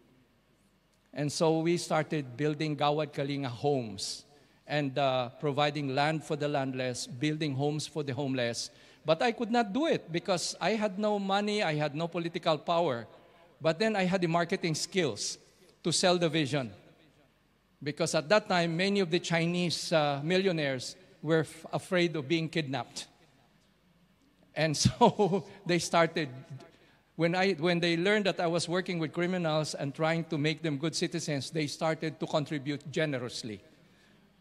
And 1.12 1.32
so 1.32 1.62
we 1.62 1.78
started 1.78 2.38
building 2.38 2.78
Gawad 2.78 3.12
Kalinga 3.12 3.48
homes 3.48 4.27
and 4.68 4.98
uh, 4.98 5.30
providing 5.40 5.96
land 5.96 6.24
for 6.24 6.36
the 6.36 6.48
landless, 6.48 7.08
building 7.08 7.56
homes 7.56 7.88
for 7.88 8.04
the 8.04 8.14
homeless. 8.14 8.70
But 9.06 9.22
I 9.22 9.32
could 9.32 9.50
not 9.50 9.72
do 9.72 9.86
it 9.86 10.12
because 10.12 10.56
I 10.60 10.72
had 10.72 11.00
no 11.00 11.18
money, 11.18 11.64
I 11.64 11.76
had 11.76 11.96
no 11.96 12.08
political 12.08 12.58
power. 12.58 13.08
But 13.62 13.80
then 13.80 13.96
I 13.96 14.04
had 14.04 14.22
the 14.22 14.28
marketing 14.28 14.76
skills 14.76 15.38
to 15.84 15.92
sell 15.92 16.18
the 16.18 16.28
vision. 16.28 16.72
Because 17.82 18.14
at 18.16 18.28
that 18.30 18.50
time, 18.50 18.76
many 18.76 19.00
of 19.00 19.10
the 19.10 19.20
Chinese 19.20 19.94
uh, 19.94 20.20
millionaires 20.24 20.96
were 21.22 21.42
f- 21.42 21.66
afraid 21.72 22.16
of 22.16 22.28
being 22.28 22.50
kidnapped. 22.50 23.08
And 24.54 24.76
so 24.86 25.46
they 25.66 25.80
started, 25.80 26.30
when, 27.16 27.36
I, 27.36 27.54
when 27.54 27.80
they 27.80 27.96
learned 27.96 28.26
that 28.26 28.40
I 28.40 28.48
was 28.48 28.68
working 28.68 29.00
with 29.00 29.14
criminals 29.14 29.74
and 29.74 29.96
trying 29.96 30.26
to 30.26 30.38
make 30.38 30.62
them 30.62 30.78
good 30.78 30.96
citizens, 30.96 31.52
they 31.52 31.68
started 31.68 32.20
to 32.20 32.28
contribute 32.28 32.92
generously 32.92 33.62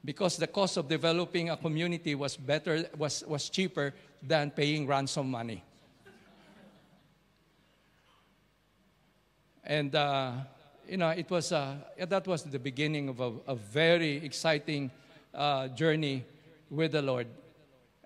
because 0.06 0.36
the 0.36 0.46
cost 0.46 0.76
of 0.76 0.88
developing 0.88 1.50
a 1.50 1.56
community 1.56 2.14
was 2.14 2.36
better, 2.36 2.88
was, 2.96 3.24
was 3.26 3.50
cheaper 3.50 3.92
than 4.22 4.52
paying 4.52 4.86
ransom 4.86 5.28
money. 5.28 5.64
And, 9.64 9.92
uh, 9.96 10.30
you 10.88 10.96
know, 10.96 11.08
it 11.08 11.28
was, 11.28 11.50
uh, 11.50 11.74
that 11.98 12.24
was 12.24 12.44
the 12.44 12.58
beginning 12.60 13.08
of 13.08 13.18
a, 13.18 13.32
a 13.48 13.56
very 13.56 14.24
exciting 14.24 14.92
uh, 15.34 15.66
journey 15.68 16.24
with 16.70 16.92
the 16.92 17.02
Lord. 17.02 17.26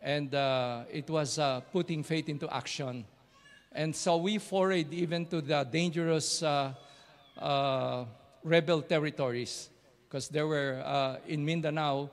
And 0.00 0.34
uh, 0.34 0.84
it 0.90 1.10
was 1.10 1.38
uh, 1.38 1.60
putting 1.70 2.02
faith 2.02 2.30
into 2.30 2.48
action. 2.48 3.04
And 3.72 3.94
so 3.94 4.16
we 4.16 4.38
forayed 4.38 4.90
even 4.94 5.26
to 5.26 5.42
the 5.42 5.64
dangerous 5.70 6.42
uh, 6.42 6.72
rebel 8.42 8.80
territories 8.80 9.68
because 10.10 10.28
there 10.28 10.48
were 10.48 10.82
uh, 10.84 11.16
in 11.28 11.44
Mindanao 11.44 12.10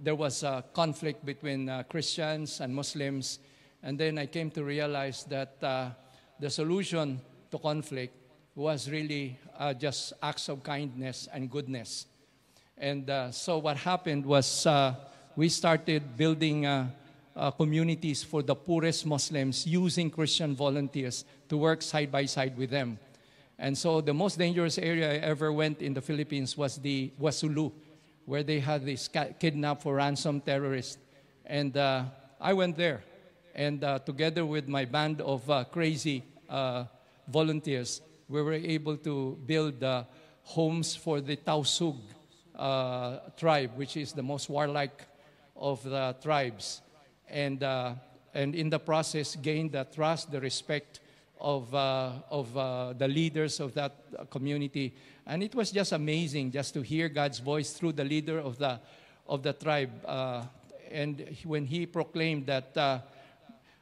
there 0.00 0.14
was 0.14 0.44
a 0.44 0.62
conflict 0.72 1.26
between 1.26 1.68
uh, 1.68 1.82
Christians 1.82 2.60
and 2.60 2.72
Muslims, 2.72 3.40
and 3.82 3.98
then 3.98 4.18
I 4.18 4.26
came 4.26 4.50
to 4.52 4.62
realize 4.62 5.24
that 5.24 5.56
uh, 5.60 5.90
the 6.38 6.48
solution 6.48 7.20
to 7.50 7.58
conflict 7.58 8.14
was 8.54 8.88
really 8.88 9.36
uh, 9.58 9.74
just 9.74 10.12
acts 10.22 10.48
of 10.48 10.62
kindness 10.62 11.28
and 11.34 11.50
goodness. 11.50 12.06
And 12.78 13.10
uh, 13.10 13.32
so 13.32 13.58
what 13.58 13.76
happened 13.76 14.24
was 14.24 14.64
uh, 14.64 14.94
we 15.34 15.48
started 15.48 16.16
building 16.16 16.66
communities 17.56 18.22
for 18.22 18.42
the 18.42 18.54
poorest 18.54 19.06
Muslims 19.06 19.66
using 19.66 20.08
Christian 20.10 20.54
volunteers 20.54 21.24
to 21.48 21.56
work 21.56 21.82
side 21.82 22.12
by 22.12 22.26
side 22.26 22.56
with 22.56 22.70
them. 22.70 22.98
And 23.60 23.76
so 23.76 24.00
the 24.00 24.14
most 24.14 24.38
dangerous 24.38 24.78
area 24.78 25.12
I 25.12 25.16
ever 25.16 25.52
went 25.52 25.82
in 25.82 25.92
the 25.92 26.00
Philippines 26.00 26.56
was 26.56 26.78
the 26.78 27.12
Wasulu, 27.20 27.70
where 28.24 28.42
they 28.42 28.58
had 28.58 28.86
this 28.86 29.06
kidnap 29.38 29.82
for 29.82 29.96
ransom 29.96 30.40
terrorists. 30.40 30.96
And 31.44 31.76
uh, 31.76 32.04
I 32.40 32.54
went 32.54 32.78
there. 32.78 33.04
And 33.54 33.84
uh, 33.84 33.98
together 33.98 34.46
with 34.46 34.66
my 34.66 34.86
band 34.86 35.20
of 35.20 35.48
uh, 35.50 35.64
crazy 35.64 36.24
uh, 36.48 36.84
volunteers, 37.28 38.00
we 38.30 38.40
were 38.40 38.54
able 38.54 38.96
to 38.96 39.38
build 39.44 39.84
uh, 39.84 40.04
homes 40.42 40.96
for 40.96 41.20
the 41.20 41.36
Tausug 41.36 41.98
uh, 42.56 43.18
tribe, 43.36 43.72
which 43.76 43.98
is 43.98 44.14
the 44.14 44.22
most 44.22 44.48
warlike 44.48 45.04
of 45.54 45.82
the 45.84 46.16
tribes. 46.22 46.80
And, 47.28 47.62
and 47.62 48.54
in 48.54 48.70
the 48.70 48.78
process, 48.78 49.36
gained 49.36 49.72
the 49.72 49.84
trust, 49.84 50.30
the 50.30 50.40
respect, 50.40 51.00
of, 51.40 51.74
uh, 51.74 52.12
of 52.30 52.56
uh, 52.56 52.92
the 52.92 53.08
leaders 53.08 53.60
of 53.60 53.74
that 53.74 53.94
community. 54.30 54.94
And 55.26 55.42
it 55.42 55.54
was 55.54 55.70
just 55.70 55.92
amazing 55.92 56.52
just 56.52 56.74
to 56.74 56.82
hear 56.82 57.08
God's 57.08 57.38
voice 57.38 57.72
through 57.72 57.92
the 57.92 58.04
leader 58.04 58.38
of 58.38 58.58
the, 58.58 58.78
of 59.26 59.42
the 59.42 59.52
tribe. 59.52 59.90
Uh, 60.04 60.42
and 60.90 61.36
when 61.44 61.64
he 61.64 61.86
proclaimed 61.86 62.46
that 62.46 62.76
uh, 62.76 62.98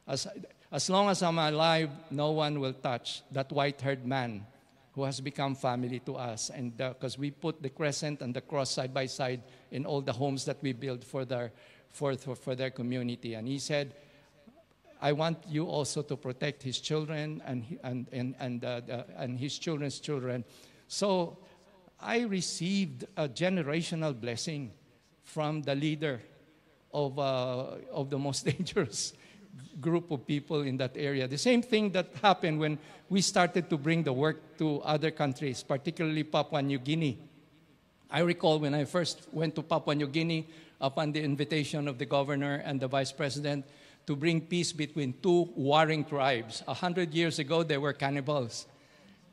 as, 0.07 0.27
as 0.71 0.89
long 0.89 1.09
as 1.09 1.21
I'm 1.21 1.37
alive, 1.37 1.89
no 2.11 2.31
one 2.31 2.59
will 2.59 2.73
touch 2.73 3.23
that 3.31 3.51
white 3.51 3.81
haired 3.81 4.05
man 4.05 4.45
who 4.93 5.03
has 5.03 5.19
become 5.21 5.55
family 5.55 5.99
to 5.99 6.15
us. 6.15 6.49
And 6.49 6.75
because 6.75 7.15
uh, 7.15 7.21
we 7.21 7.31
put 7.31 7.61
the 7.61 7.69
crescent 7.69 8.21
and 8.21 8.33
the 8.33 8.41
cross 8.41 8.71
side 8.71 8.93
by 8.93 9.05
side 9.05 9.41
in 9.71 9.85
all 9.85 10.01
the 10.01 10.13
homes 10.13 10.45
that 10.45 10.57
we 10.61 10.73
build 10.73 11.03
for 11.03 11.25
their, 11.25 11.51
for, 11.89 12.15
for, 12.15 12.35
for 12.35 12.55
their 12.55 12.69
community. 12.69 13.33
And 13.33 13.47
he 13.47 13.59
said, 13.59 13.93
I 15.01 15.13
want 15.13 15.37
you 15.47 15.65
also 15.65 16.01
to 16.01 16.17
protect 16.17 16.61
his 16.63 16.79
children 16.79 17.41
and, 17.45 17.79
and, 17.83 18.07
and, 18.11 18.35
and, 18.39 18.65
uh, 18.65 18.81
and 19.15 19.39
his 19.39 19.57
children's 19.57 19.99
children. 19.99 20.43
So 20.87 21.37
I 21.99 22.21
received 22.21 23.05
a 23.15 23.29
generational 23.29 24.19
blessing 24.19 24.71
from 25.23 25.61
the 25.61 25.75
leader 25.75 26.21
of, 26.93 27.17
uh, 27.17 27.65
of 27.91 28.09
the 28.09 28.17
most 28.17 28.45
dangerous 28.57 29.13
group 29.79 30.11
of 30.11 30.25
people 30.25 30.61
in 30.61 30.77
that 30.77 30.95
area. 30.95 31.27
The 31.27 31.37
same 31.37 31.61
thing 31.61 31.91
that 31.91 32.09
happened 32.21 32.59
when 32.59 32.77
we 33.09 33.21
started 33.21 33.69
to 33.69 33.77
bring 33.77 34.03
the 34.03 34.13
work 34.13 34.57
to 34.57 34.81
other 34.81 35.11
countries, 35.11 35.63
particularly 35.63 36.23
Papua 36.23 36.61
New 36.61 36.79
Guinea. 36.79 37.17
I 38.11 38.21
recall 38.21 38.59
when 38.59 38.73
I 38.73 38.85
first 38.85 39.27
went 39.31 39.55
to 39.55 39.63
Papua 39.63 39.95
New 39.95 40.07
Guinea 40.07 40.47
upon 40.81 41.11
the 41.11 41.21
invitation 41.21 41.87
of 41.87 41.97
the 41.97 42.05
governor 42.05 42.61
and 42.65 42.79
the 42.79 42.87
vice 42.87 43.11
president, 43.11 43.65
to 44.09 44.15
bring 44.15 44.41
peace 44.41 44.73
between 44.73 45.13
two 45.21 45.47
warring 45.55 46.03
tribes. 46.03 46.63
A 46.67 46.73
hundred 46.73 47.13
years 47.13 47.37
ago, 47.37 47.61
they 47.61 47.77
were 47.77 47.93
cannibals. 47.93 48.65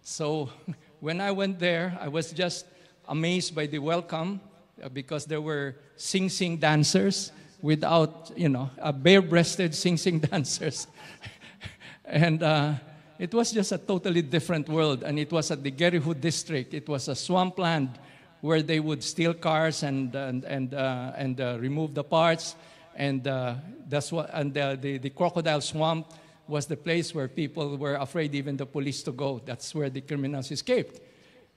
So 0.02 0.50
when 1.00 1.18
I 1.18 1.30
went 1.30 1.58
there, 1.58 1.96
I 1.98 2.08
was 2.08 2.30
just 2.30 2.66
amazed 3.08 3.54
by 3.54 3.68
the 3.68 3.78
welcome 3.78 4.38
uh, 4.82 4.90
because 4.90 5.24
there 5.24 5.40
were 5.40 5.76
sing 5.96 6.28
sing 6.28 6.58
dancers 6.58 7.32
without, 7.62 8.30
you 8.36 8.50
know, 8.50 8.68
bare 8.96 9.22
breasted 9.22 9.74
sing 9.82 9.96
sing 9.96 10.18
dancers. 10.18 10.88
and 12.04 12.42
uh, 12.42 12.74
it 13.18 13.32
was 13.32 13.52
just 13.52 13.72
a 13.72 13.78
totally 13.78 14.20
different 14.20 14.68
world. 14.68 15.04
And 15.04 15.18
it 15.18 15.32
was 15.32 15.50
at 15.50 15.62
the 15.62 15.70
Gerehu 15.70 16.20
district, 16.20 16.74
it 16.74 16.86
was 16.86 17.08
a 17.08 17.14
swampland 17.14 17.98
where 18.42 18.60
they 18.60 18.80
would 18.80 19.02
steal 19.02 19.32
cars 19.32 19.82
and, 19.82 20.14
and, 20.14 20.44
and, 20.44 20.74
uh, 20.74 21.12
and 21.16 21.40
uh, 21.40 21.56
remove 21.60 21.94
the 21.94 22.04
parts. 22.04 22.56
And, 22.96 23.28
uh, 23.28 23.56
that's 23.86 24.10
what, 24.10 24.30
and 24.32 24.52
the, 24.52 24.78
the, 24.80 24.98
the 24.98 25.10
crocodile 25.10 25.60
swamp 25.60 26.12
was 26.48 26.66
the 26.66 26.76
place 26.76 27.14
where 27.14 27.28
people 27.28 27.76
were 27.76 27.96
afraid 27.96 28.34
even 28.34 28.56
the 28.56 28.66
police 28.66 29.02
to 29.02 29.12
go. 29.12 29.40
That's 29.44 29.74
where 29.74 29.90
the 29.90 30.00
criminals 30.00 30.50
escaped. 30.50 31.00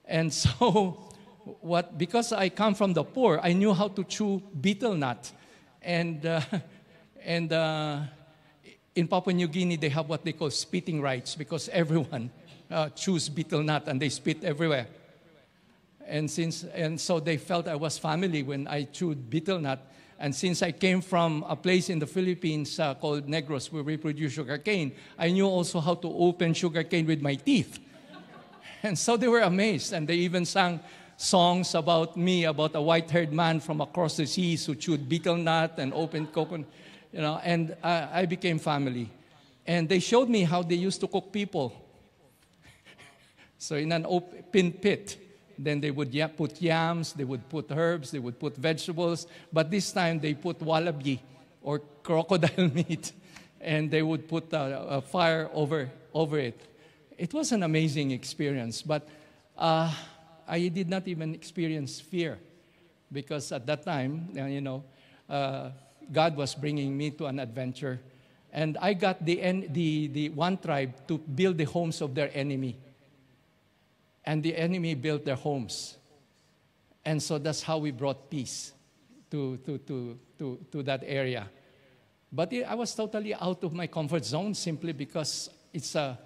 And 0.04 0.32
so, 0.44 1.12
what, 1.60 1.96
because 1.96 2.32
I 2.32 2.50
come 2.50 2.74
from 2.74 2.92
the 2.92 3.04
poor, 3.04 3.40
I 3.42 3.54
knew 3.54 3.72
how 3.72 3.88
to 3.88 4.04
chew 4.04 4.42
betel 4.60 4.94
nut. 4.94 5.32
And, 5.80 6.24
uh, 6.26 6.42
and 7.24 7.52
uh, 7.52 8.00
in 8.94 9.08
Papua 9.08 9.32
New 9.32 9.48
Guinea, 9.48 9.76
they 9.76 9.88
have 9.88 10.08
what 10.08 10.24
they 10.24 10.32
call 10.32 10.50
spitting 10.50 11.00
rights 11.00 11.34
because 11.34 11.68
everyone 11.72 12.30
uh, 12.70 12.90
chews 12.90 13.28
betel 13.28 13.62
nut 13.62 13.84
and 13.86 14.00
they 14.00 14.10
spit 14.10 14.44
everywhere. 14.44 14.86
And, 16.06 16.30
since, 16.30 16.64
and 16.64 17.00
so 17.00 17.20
they 17.20 17.36
felt 17.36 17.68
I 17.68 17.76
was 17.76 17.96
family 17.96 18.42
when 18.42 18.66
I 18.66 18.82
chewed 18.84 19.30
betel 19.30 19.58
nut. 19.58 19.86
And 20.20 20.34
since 20.34 20.62
I 20.62 20.70
came 20.70 21.00
from 21.00 21.44
a 21.48 21.56
place 21.56 21.88
in 21.88 21.98
the 21.98 22.06
Philippines 22.06 22.78
uh, 22.78 22.94
called 22.94 23.26
Negros 23.26 23.72
where 23.72 23.82
we 23.82 23.96
produce 23.96 24.34
sugarcane, 24.34 24.92
I 25.18 25.30
knew 25.30 25.46
also 25.46 25.80
how 25.80 25.94
to 25.94 26.08
open 26.08 26.54
sugarcane 26.54 27.06
with 27.06 27.22
my 27.22 27.34
teeth. 27.34 27.80
and 28.82 28.98
so 28.98 29.16
they 29.16 29.28
were 29.28 29.40
amazed. 29.40 29.94
And 29.94 30.06
they 30.06 30.16
even 30.16 30.44
sang 30.44 30.80
songs 31.16 31.74
about 31.74 32.16
me, 32.16 32.44
about 32.44 32.76
a 32.76 32.82
white 32.82 33.10
haired 33.10 33.32
man 33.32 33.60
from 33.60 33.80
across 33.80 34.16
the 34.16 34.26
seas 34.26 34.66
who 34.66 34.74
chewed 34.74 35.08
betel 35.08 35.36
nut 35.36 35.74
and 35.78 35.92
opened 35.94 36.32
coconut 36.32 36.66
you 37.12 37.20
know, 37.20 37.40
and 37.42 37.76
I, 37.82 38.20
I 38.20 38.26
became 38.26 38.58
family. 38.58 39.10
And 39.66 39.88
they 39.88 39.98
showed 39.98 40.28
me 40.28 40.44
how 40.44 40.62
they 40.62 40.76
used 40.76 41.00
to 41.00 41.08
cook 41.08 41.32
people. 41.32 41.72
so 43.58 43.76
in 43.76 43.92
an 43.92 44.06
open 44.08 44.72
pit, 44.72 45.18
then 45.64 45.80
they 45.80 45.90
would 45.90 46.12
put 46.36 46.60
yams, 46.60 47.12
they 47.12 47.24
would 47.24 47.48
put 47.48 47.70
herbs, 47.70 48.10
they 48.10 48.18
would 48.18 48.38
put 48.38 48.56
vegetables, 48.56 49.26
but 49.52 49.70
this 49.70 49.92
time 49.92 50.18
they 50.20 50.34
put 50.34 50.60
wallaby 50.60 51.22
or 51.62 51.80
crocodile 52.02 52.68
meat, 52.74 53.12
and 53.60 53.90
they 53.90 54.02
would 54.02 54.28
put 54.28 54.52
a, 54.52 54.80
a 54.88 55.00
fire 55.00 55.50
over, 55.52 55.90
over 56.14 56.38
it. 56.38 56.58
It 57.18 57.34
was 57.34 57.52
an 57.52 57.62
amazing 57.62 58.12
experience, 58.12 58.80
but 58.82 59.06
uh, 59.58 59.92
I 60.48 60.68
did 60.68 60.88
not 60.88 61.06
even 61.06 61.34
experience 61.34 62.00
fear 62.00 62.38
because 63.12 63.52
at 63.52 63.66
that 63.66 63.84
time, 63.84 64.28
uh, 64.36 64.44
you 64.44 64.60
know, 64.60 64.82
uh, 65.28 65.70
God 66.10 66.36
was 66.36 66.54
bringing 66.54 66.96
me 66.96 67.10
to 67.12 67.26
an 67.26 67.38
adventure. 67.38 68.00
And 68.52 68.76
I 68.80 68.94
got 68.94 69.24
the, 69.24 69.36
the, 69.70 70.06
the 70.08 70.28
one 70.30 70.58
tribe 70.58 71.06
to 71.06 71.18
build 71.18 71.58
the 71.58 71.64
homes 71.64 72.00
of 72.00 72.14
their 72.14 72.30
enemy. 72.34 72.76
And 74.24 74.42
the 74.42 74.56
enemy 74.56 74.94
built 74.94 75.24
their 75.24 75.36
homes. 75.36 75.96
And 77.04 77.22
so 77.22 77.38
that's 77.38 77.62
how 77.62 77.78
we 77.78 77.90
brought 77.90 78.30
peace 78.30 78.72
to, 79.30 79.56
to, 79.58 79.78
to, 79.78 80.18
to, 80.38 80.58
to 80.70 80.82
that 80.82 81.02
area. 81.06 81.48
But 82.32 82.52
I 82.52 82.74
was 82.74 82.94
totally 82.94 83.34
out 83.34 83.64
of 83.64 83.72
my 83.72 83.86
comfort 83.86 84.24
zone 84.24 84.54
simply 84.54 84.92
because 84.92 85.50
it's, 85.72 85.94
a, 85.94 86.18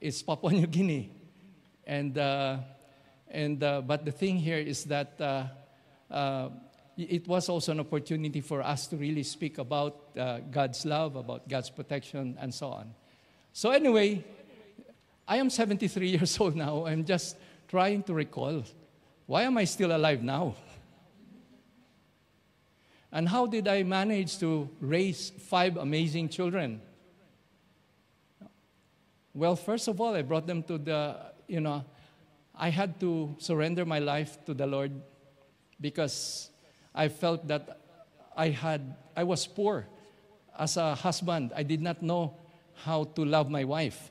it's 0.00 0.22
Papua 0.22 0.52
New 0.52 0.66
Guinea. 0.66 1.10
And, 1.86 2.16
uh, 2.16 2.58
and, 3.30 3.62
uh, 3.62 3.82
but 3.82 4.04
the 4.04 4.12
thing 4.12 4.36
here 4.36 4.58
is 4.58 4.84
that 4.84 5.20
uh, 5.20 5.44
uh 6.10 6.48
it 6.96 7.26
was 7.26 7.48
also 7.48 7.72
an 7.72 7.80
opportunity 7.80 8.40
for 8.40 8.62
us 8.62 8.86
to 8.86 8.96
really 8.96 9.24
speak 9.24 9.58
about 9.58 10.16
uh, 10.16 10.38
God's 10.50 10.84
love, 10.86 11.16
about 11.16 11.48
God's 11.48 11.70
protection, 11.70 12.36
and 12.40 12.54
so 12.54 12.68
on. 12.68 12.94
So, 13.52 13.70
anyway, 13.70 14.24
I 15.26 15.38
am 15.38 15.50
73 15.50 16.08
years 16.16 16.38
old 16.38 16.56
now. 16.56 16.86
I'm 16.86 17.04
just 17.04 17.36
trying 17.68 18.02
to 18.04 18.14
recall 18.14 18.64
why 19.26 19.42
am 19.42 19.56
I 19.56 19.64
still 19.64 19.96
alive 19.96 20.22
now? 20.22 20.54
And 23.10 23.28
how 23.28 23.46
did 23.46 23.66
I 23.68 23.82
manage 23.84 24.38
to 24.40 24.68
raise 24.80 25.30
five 25.30 25.76
amazing 25.76 26.28
children? 26.28 26.82
Well, 29.32 29.56
first 29.56 29.88
of 29.88 30.00
all, 30.00 30.14
I 30.14 30.22
brought 30.22 30.46
them 30.46 30.62
to 30.64 30.76
the, 30.76 31.16
you 31.48 31.60
know, 31.60 31.84
I 32.54 32.68
had 32.68 33.00
to 33.00 33.34
surrender 33.38 33.84
my 33.86 33.98
life 33.98 34.44
to 34.44 34.52
the 34.52 34.66
Lord 34.66 34.92
because 35.80 36.50
I 36.94 37.08
felt 37.08 37.48
that 37.48 37.80
I 38.36 38.48
had 38.48 38.96
I 39.16 39.24
was 39.24 39.46
poor 39.46 39.86
as 40.58 40.76
a 40.76 40.94
husband. 40.94 41.52
I 41.56 41.62
did 41.62 41.80
not 41.80 42.02
know 42.02 42.36
how 42.74 43.04
to 43.04 43.24
love 43.24 43.48
my 43.48 43.64
wife. 43.64 44.10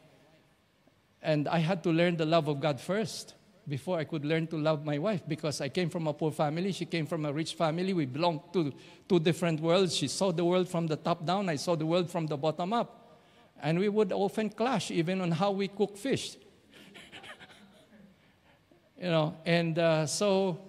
And 1.24 1.48
I 1.48 1.60
had 1.60 1.82
to 1.84 1.90
learn 1.90 2.18
the 2.18 2.26
love 2.26 2.50
of 2.50 2.60
God 2.60 2.82
first 2.82 3.34
before 3.68 3.98
I 3.98 4.04
could 4.04 4.26
learn 4.26 4.46
to 4.48 4.58
love 4.58 4.84
my 4.84 4.98
wife 4.98 5.22
because 5.26 5.62
I 5.62 5.70
came 5.70 5.90
from 5.90 6.06
a 6.08 6.14
poor 6.14 6.32
family. 6.32 6.74
She 6.74 6.86
came 6.86 7.06
from 7.06 7.26
a 7.26 7.32
rich 7.32 7.54
family. 7.54 7.94
We 7.94 8.06
belonged 8.06 8.42
to 8.52 8.74
two 9.08 9.20
different 9.20 9.62
worlds. 9.62 9.96
She 9.96 10.10
saw 10.10 10.34
the 10.34 10.44
world 10.44 10.68
from 10.68 10.86
the 10.86 10.98
top 10.98 11.26
down, 11.26 11.48
I 11.48 11.56
saw 11.56 11.76
the 11.76 11.86
world 11.86 12.10
from 12.12 12.28
the 12.28 12.36
bottom 12.36 12.74
up. 12.74 13.18
And 13.62 13.80
we 13.80 13.88
would 13.88 14.12
often 14.12 14.50
clash 14.50 14.92
even 14.92 15.22
on 15.22 15.32
how 15.32 15.52
we 15.52 15.70
cook 15.70 15.98
fish. 15.98 16.36
you 18.98 19.10
know, 19.10 19.38
and 19.46 19.80
uh, 19.80 20.06
so 20.06 20.60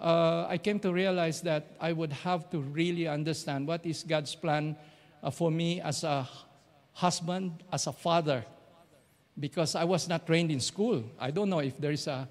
uh, 0.00 0.46
I 0.48 0.56
came 0.56 0.80
to 0.80 0.92
realize 0.94 1.42
that 1.42 1.76
I 1.78 1.92
would 1.92 2.12
have 2.14 2.48
to 2.50 2.60
really 2.60 3.06
understand 3.06 3.66
what 3.66 3.84
is 3.84 4.02
God's 4.02 4.34
plan 4.34 4.76
uh, 5.22 5.30
for 5.30 5.50
me 5.50 5.82
as 5.82 6.02
a 6.04 6.26
husband, 6.94 7.62
as 7.70 7.86
a 7.86 7.92
father, 7.92 8.46
because 9.40 9.74
I 9.74 9.84
was 9.84 10.08
not 10.08 10.26
trained 10.26 10.50
in 10.50 10.60
school. 10.60 11.02
I 11.18 11.30
don't 11.30 11.48
know 11.48 11.60
if 11.60 11.78
there 11.78 11.92
is 11.92 12.06
a 12.06 12.28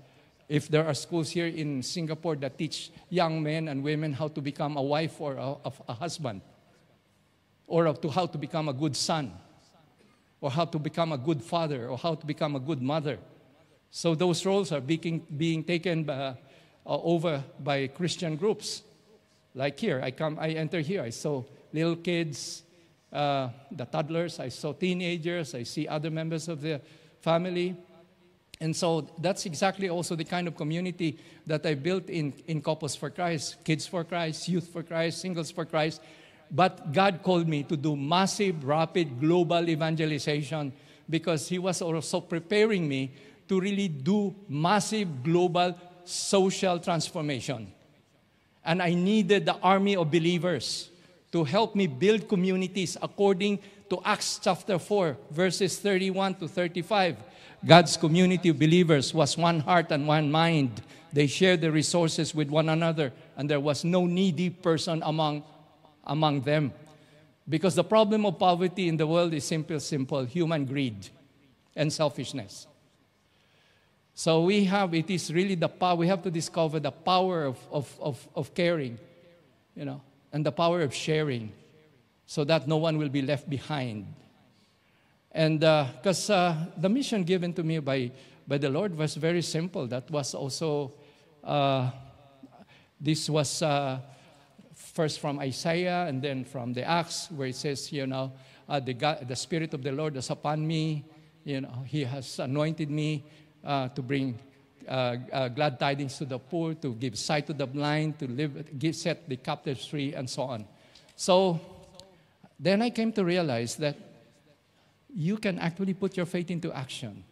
if 0.47 0.67
there 0.67 0.85
are 0.85 0.95
schools 0.95 1.29
here 1.29 1.45
in 1.45 1.83
Singapore 1.83 2.35
that 2.37 2.57
teach 2.57 2.91
young 3.09 3.43
men 3.43 3.67
and 3.67 3.83
women 3.83 4.13
how 4.13 4.27
to 4.29 4.41
become 4.41 4.77
a 4.77 4.81
wife 4.81 5.21
or 5.21 5.35
a, 5.35 5.71
a 5.87 5.93
husband, 5.93 6.41
or 7.67 7.93
to 7.93 8.09
how 8.09 8.25
to 8.25 8.37
become 8.37 8.67
a 8.67 8.73
good 8.73 8.95
son, 8.95 9.31
or 10.41 10.49
how 10.49 10.65
to 10.65 10.79
become 10.79 11.11
a 11.11 11.17
good 11.19 11.43
father, 11.43 11.87
or 11.87 11.99
how 11.99 12.15
to 12.15 12.25
become 12.25 12.55
a 12.55 12.59
good 12.59 12.81
mother. 12.81 13.19
So 13.91 14.15
those 14.15 14.43
roles 14.43 14.71
are 14.71 14.81
being, 14.81 15.25
being 15.37 15.63
taken 15.63 16.03
by, 16.03 16.13
uh, 16.13 16.35
over 16.85 17.43
by 17.59 17.85
Christian 17.87 18.35
groups. 18.35 18.81
Like 19.53 19.79
here, 19.79 20.01
I 20.03 20.09
come, 20.09 20.39
I 20.39 20.49
enter 20.49 20.79
here, 20.79 21.03
I 21.03 21.11
saw 21.11 21.43
little 21.71 21.95
kids, 21.95 22.63
uh, 23.13 23.49
the 23.71 23.85
toddlers, 23.85 24.39
I 24.39 24.49
saw 24.49 24.73
teenagers, 24.73 25.53
I 25.53 25.61
see 25.61 25.87
other 25.87 26.09
members 26.09 26.47
of 26.47 26.61
the 26.61 26.81
family. 27.21 27.75
And 28.61 28.75
so 28.75 29.07
that's 29.19 29.45
exactly 29.45 29.89
also 29.89 30.15
the 30.15 30.25
kind 30.25 30.47
of 30.47 30.55
community 30.55 31.17
that 31.47 31.65
I 31.65 31.75
built 31.75 32.09
in, 32.09 32.33
in 32.47 32.61
Couples 32.61 32.95
for 32.95 33.09
Christ, 33.09 33.63
Kids 33.63 33.87
for 33.87 34.03
Christ, 34.03 34.49
Youth 34.49 34.67
for 34.67 34.83
Christ, 34.83 35.21
Singles 35.21 35.51
for 35.51 35.65
Christ. 35.65 36.01
But 36.51 36.91
God 36.91 37.21
called 37.23 37.47
me 37.47 37.63
to 37.63 37.77
do 37.77 37.95
massive, 37.95 38.63
rapid, 38.63 39.19
global 39.19 39.69
evangelization 39.69 40.73
because 41.09 41.47
He 41.47 41.59
was 41.59 41.81
also 41.81 42.21
preparing 42.21 42.87
me 42.87 43.11
to 43.47 43.59
really 43.59 43.87
do 43.87 44.35
massive, 44.47 45.23
global 45.23 45.75
social 46.03 46.79
transformation. 46.79 47.71
And 48.63 48.81
I 48.81 48.93
needed 48.93 49.45
the 49.45 49.55
army 49.57 49.95
of 49.95 50.11
believers 50.11 50.89
to 51.31 51.43
help 51.43 51.75
me 51.75 51.87
build 51.87 52.27
communities 52.27 52.97
according 53.01 53.59
to 53.89 54.01
Acts 54.05 54.39
chapter 54.41 54.77
4, 54.77 55.17
verses 55.31 55.79
31 55.79 56.35
to 56.35 56.47
35. 56.47 57.17
God's 57.65 57.97
community 57.97 58.49
of 58.49 58.59
believers 58.59 59.13
was 59.13 59.37
one 59.37 59.59
heart 59.59 59.91
and 59.91 60.07
one 60.07 60.31
mind. 60.31 60.81
They 61.11 61.27
shared 61.27 61.61
the 61.61 61.71
resources 61.71 62.33
with 62.33 62.49
one 62.49 62.69
another, 62.69 63.11
and 63.35 63.49
there 63.49 63.59
was 63.59 63.83
no 63.83 64.05
needy 64.05 64.49
person 64.49 65.01
among, 65.03 65.43
among 66.05 66.41
them. 66.41 66.71
Because 67.47 67.75
the 67.75 67.83
problem 67.83 68.25
of 68.25 68.37
poverty 68.37 68.87
in 68.87 68.95
the 68.95 69.07
world 69.07 69.33
is 69.33 69.43
simple, 69.43 69.79
simple 69.79 70.23
human 70.23 70.65
greed 70.65 71.09
and 71.75 71.91
selfishness. 71.91 72.67
So 74.13 74.43
we 74.43 74.65
have, 74.65 74.93
it 74.93 75.09
is 75.09 75.33
really 75.33 75.55
the 75.55 75.69
power, 75.69 75.95
we 75.95 76.07
have 76.07 76.21
to 76.23 76.31
discover 76.31 76.79
the 76.79 76.91
power 76.91 77.45
of, 77.45 77.57
of, 77.71 77.99
of, 77.99 78.27
of 78.35 78.53
caring, 78.53 78.99
you 79.75 79.85
know, 79.85 80.01
and 80.31 80.45
the 80.45 80.51
power 80.51 80.81
of 80.81 80.93
sharing 80.93 81.51
so 82.29 82.43
that 82.43 82.67
no 82.67 82.77
one 82.77 82.95
will 82.99 83.09
be 83.09 83.23
left 83.23 83.49
behind. 83.49 84.05
And 85.31 85.61
because 85.61 86.29
uh, 86.29 86.35
uh, 86.35 86.65
the 86.77 86.87
mission 86.87 87.23
given 87.23 87.53
to 87.53 87.63
me 87.63 87.79
by, 87.79 88.11
by 88.47 88.59
the 88.59 88.69
Lord 88.69 88.95
was 88.95 89.15
very 89.15 89.41
simple. 89.41 89.87
That 89.87 90.11
was 90.11 90.35
also, 90.35 90.93
uh, 91.43 91.89
this 93.01 93.31
was 93.31 93.63
1 93.63 93.99
first 94.75 95.19
from 95.19 95.39
Isaiah 95.39 96.05
and 96.07 96.21
then 96.21 96.43
from 96.43 96.71
the 96.71 96.83
Acts, 96.83 97.31
where 97.31 97.47
it 97.47 97.55
says, 97.55 97.91
you 97.91 98.05
know, 98.05 98.31
uh, 98.69 98.79
the, 98.79 98.93
God, 98.93 99.27
the 99.27 99.35
Spirit 99.35 99.73
of 99.73 99.81
the 99.81 99.91
Lord 99.91 100.15
is 100.15 100.29
upon 100.29 100.67
me. 100.67 101.05
You 101.43 101.61
know, 101.61 101.83
He 101.87 102.03
has 102.03 102.37
anointed 102.37 102.91
me 102.91 103.25
uh, 103.65 103.87
to 103.89 104.03
bring 104.03 104.37
uh, 104.87 105.15
uh, 105.33 105.47
glad 105.47 105.79
tidings 105.79 106.19
to 106.19 106.25
the 106.25 106.37
poor, 106.37 106.75
to 106.75 106.93
give 106.93 107.17
sight 107.17 107.47
to 107.47 107.53
the 107.53 107.65
blind, 107.65 108.19
to 108.19 108.27
live, 108.27 108.77
give, 108.77 108.95
set 108.95 109.27
the 109.27 109.37
captives 109.37 109.87
free, 109.87 110.13
and 110.13 110.29
so 110.29 110.43
on. 110.43 110.67
So 111.15 111.78
then 112.59 112.81
I 112.81 112.89
came 112.89 113.11
to 113.13 113.23
realize 113.23 113.75
that 113.77 113.97
you 115.15 115.37
can 115.37 115.57
actually 115.59 115.93
put 115.93 116.17
your 116.17 116.25
faith 116.25 116.51
into 116.51 116.71
action 116.73 117.23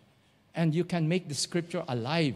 and 0.55 0.73
you 0.73 0.83
can 0.83 1.07
make 1.07 1.27
the 1.27 1.35
scripture 1.35 1.83
alive 1.87 2.35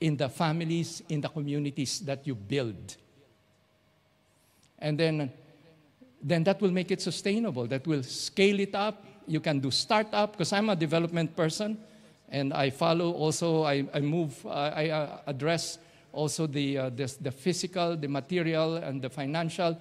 in 0.00 0.16
the 0.16 0.28
families, 0.28 1.02
in 1.08 1.20
the 1.20 1.28
communities 1.28 2.00
that 2.00 2.26
you 2.26 2.34
build. 2.34 2.96
And 4.78 4.98
then, 4.98 5.32
then 6.22 6.44
that 6.44 6.60
will 6.60 6.70
make 6.70 6.90
it 6.90 7.00
sustainable. 7.00 7.66
That 7.66 7.86
will 7.86 8.02
scale 8.02 8.60
it 8.60 8.74
up. 8.74 9.04
You 9.26 9.40
can 9.40 9.60
do 9.60 9.70
startup, 9.70 10.32
because 10.32 10.52
I'm 10.52 10.70
a 10.70 10.76
development 10.76 11.36
person, 11.36 11.78
and 12.28 12.52
I 12.52 12.70
follow 12.70 13.12
also, 13.12 13.64
I, 13.64 13.86
I 13.92 14.00
move, 14.00 14.44
uh, 14.46 14.72
I 14.74 14.90
uh, 14.90 15.18
address 15.26 15.78
also 16.12 16.46
the, 16.46 16.78
uh, 16.78 16.90
the, 16.90 17.14
the 17.20 17.30
physical, 17.30 17.96
the 17.96 18.08
material, 18.08 18.76
and 18.76 19.02
the 19.02 19.10
financial 19.10 19.78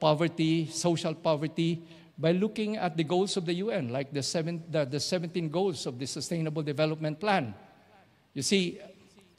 poverty, 0.00 0.66
social 0.66 1.14
poverty, 1.14 1.82
by 2.16 2.32
looking 2.32 2.76
at 2.76 2.96
the 2.96 3.04
goals 3.04 3.36
of 3.36 3.44
the 3.44 3.54
UN, 3.54 3.88
like 3.88 4.12
the, 4.12 4.22
seven, 4.22 4.62
the, 4.70 4.84
the 4.84 5.00
17 5.00 5.48
goals 5.48 5.86
of 5.86 5.98
the 5.98 6.06
Sustainable 6.06 6.62
Development 6.62 7.18
Plan. 7.18 7.54
You 8.34 8.42
see, 8.42 8.80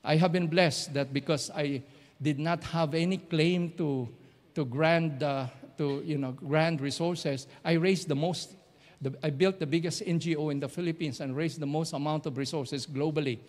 I 0.03 0.17
have 0.17 0.31
been 0.31 0.47
blessed 0.47 0.93
that 0.93 1.13
because 1.13 1.49
I 1.51 1.83
did 2.21 2.39
not 2.39 2.63
have 2.65 2.93
any 2.93 3.17
claim 3.17 3.71
to, 3.77 4.09
to 4.55 4.65
grand, 4.65 5.23
uh, 5.23 5.47
to, 5.77 6.01
you 6.05 6.17
know, 6.17 6.31
grand 6.31 6.81
resources, 6.81 7.47
I 7.63 7.73
raised 7.73 8.07
the 8.07 8.15
most, 8.15 8.55
the, 9.01 9.17
I 9.23 9.29
built 9.29 9.59
the 9.59 9.65
biggest 9.65 10.03
NGO 10.03 10.51
in 10.51 10.59
the 10.59 10.69
Philippines 10.69 11.21
and 11.21 11.35
raised 11.35 11.59
the 11.59 11.65
most 11.65 11.93
amount 11.93 12.25
of 12.25 12.37
resources 12.37 12.85
globally, 12.85 13.39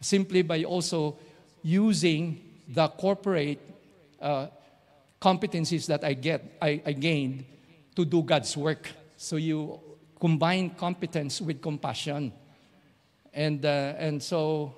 simply 0.00 0.42
by 0.42 0.64
also 0.64 1.18
using 1.62 2.40
the 2.68 2.88
corporate 2.88 3.60
uh, 4.20 4.46
competencies 5.20 5.86
that 5.86 6.02
I 6.02 6.14
get, 6.14 6.56
I, 6.62 6.82
I 6.84 6.92
gained 6.92 7.44
to 7.94 8.04
do 8.04 8.22
God's 8.22 8.56
work. 8.56 8.90
So 9.16 9.36
you 9.36 9.78
combine 10.18 10.70
competence 10.70 11.40
with 11.40 11.60
compassion. 11.60 12.32
And, 13.32 13.64
uh, 13.64 13.94
and 13.98 14.22
so 14.22 14.74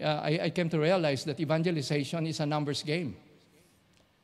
uh, 0.00 0.06
I, 0.06 0.40
I, 0.44 0.50
came 0.50 0.68
to 0.70 0.78
realize 0.78 1.24
that 1.24 1.38
evangelization 1.38 2.26
is 2.26 2.40
a 2.40 2.46
numbers 2.46 2.82
game. 2.82 3.16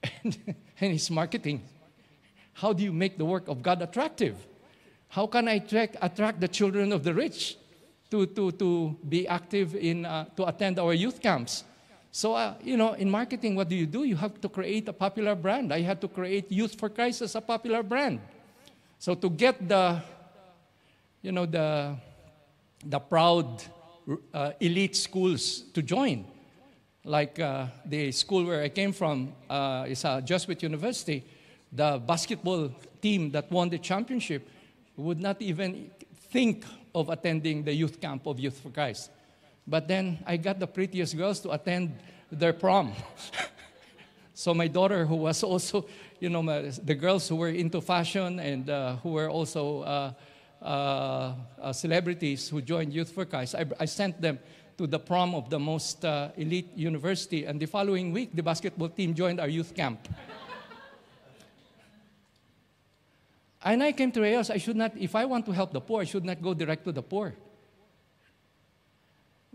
and, 0.03 0.37
and 0.81 0.93
it's 0.95 1.11
marketing. 1.11 1.63
How 2.55 2.73
do 2.73 2.83
you 2.83 2.93
make 2.93 3.19
the 3.19 3.25
work 3.25 3.49
of 3.49 3.63
God 3.63 3.83
attractive? 3.83 4.37
How 5.09 5.27
can 5.27 5.49
I 5.49 5.55
attract, 5.55 5.97
attract 6.01 6.41
the 6.41 6.49
children 6.49 6.93
of 6.93 7.03
the 7.03 7.15
rich 7.15 7.57
to, 8.11 8.27
to, 8.27 8.53
to 8.53 8.97
be 9.09 9.29
active 9.29 9.75
in, 9.75 10.07
uh, 10.07 10.27
to 10.37 10.47
attend 10.47 10.79
our 10.79 10.95
youth 10.95 11.21
camps? 11.21 11.65
So, 12.11 12.35
uh, 12.35 12.55
you 12.63 12.77
know, 12.77 12.95
in 12.95 13.11
marketing, 13.11 13.55
what 13.55 13.69
do 13.69 13.77
you 13.77 13.87
do? 13.87 14.05
You 14.05 14.17
have 14.17 14.41
to 14.41 14.49
create 14.49 14.89
a 14.89 14.93
popular 14.93 15.35
brand. 15.35 15.73
I 15.73 15.81
had 15.83 16.01
to 16.01 16.09
create 16.09 16.51
Youth 16.51 16.79
for 16.79 16.89
Christ 16.89 17.23
as 17.23 17.35
a 17.35 17.41
popular 17.41 17.83
brand. 17.83 18.21
So 18.99 19.15
to 19.15 19.31
get 19.31 19.69
the, 19.69 20.03
you 21.23 21.33
know, 21.33 21.47
the, 21.47 21.97
the 22.85 22.99
proud 22.99 23.63
uh, 24.33 24.53
elite 24.61 24.97
schools 24.97 25.63
to 25.75 25.83
join, 25.83 26.25
like 27.05 27.39
uh, 27.39 27.67
the 27.85 28.11
school 28.13 28.45
where 28.45 28.63
I 28.63 28.69
came 28.69 28.93
from 28.93 29.33
uh, 29.49 29.87
is 29.89 30.05
a 30.05 30.23
Jesuit 30.23 30.63
University, 30.63 31.25
the 31.71 32.01
basketball 32.05 32.71
team 33.01 33.31
that 33.33 33.51
won 33.51 33.69
the 33.69 33.79
championship 33.79 34.49
would 34.97 35.21
not 35.21 35.41
even 35.41 35.91
think 36.31 36.65
of 36.95 37.11
attending 37.11 37.63
the 37.63 37.73
youth 37.73 38.01
camp 38.01 38.27
of 38.27 38.41
Youth 38.41 38.59
for 38.61 38.71
Christ. 38.71 39.11
But 39.69 39.87
then 39.87 40.19
I 40.27 40.39
got 40.39 40.59
the 40.59 40.67
prettiest 40.67 41.15
girls 41.15 41.41
to 41.41 41.51
attend 41.51 41.99
their 42.33 42.55
prom. 42.55 42.95
so 44.35 44.55
my 44.55 44.67
daughter, 44.67 45.05
who 45.05 45.17
was 45.17 45.43
also, 45.43 45.87
you 46.19 46.31
know, 46.31 46.43
my, 46.43 46.73
the 46.83 46.95
girls 46.95 47.29
who 47.29 47.37
were 47.37 47.51
into 47.51 47.83
fashion 47.83 48.41
and 48.41 48.71
uh, 48.71 48.97
who 48.97 49.11
were 49.11 49.29
also 49.29 49.83
uh, 49.83 50.13
uh, 50.63 51.35
uh 51.61 51.73
celebrities 51.73 52.49
who 52.49 52.63
joined 52.63 52.95
Youth 52.95 53.13
for 53.13 53.27
Christ, 53.27 53.55
I, 53.55 53.67
I, 53.79 53.85
sent 53.85 54.21
them 54.21 54.39
to 54.79 54.87
the 54.87 54.99
prom 54.99 55.35
of 55.35 55.51
the 55.51 55.59
most 55.59 56.03
uh, 56.03 56.31
elite 56.37 56.71
university. 56.75 57.45
And 57.45 57.61
the 57.61 57.67
following 57.67 58.11
week, 58.11 58.31
the 58.35 58.43
basketball 58.43 58.89
team 58.89 59.15
joined 59.15 59.39
our 59.39 59.49
youth 59.49 59.75
camp. 59.75 60.09
and 63.63 63.83
I 63.83 63.93
came 63.93 64.11
to 64.13 64.23
realize 64.23 64.49
I 64.49 64.57
should 64.57 64.77
not, 64.77 64.97
if 64.97 65.15
I 65.15 65.27
want 65.27 65.45
to 65.47 65.53
help 65.53 65.73
the 65.73 65.81
poor, 65.81 66.01
I 66.01 66.05
should 66.05 66.25
not 66.25 66.41
go 66.41 66.55
direct 66.55 66.85
to 66.87 66.93
the 66.93 67.03
poor. 67.03 67.35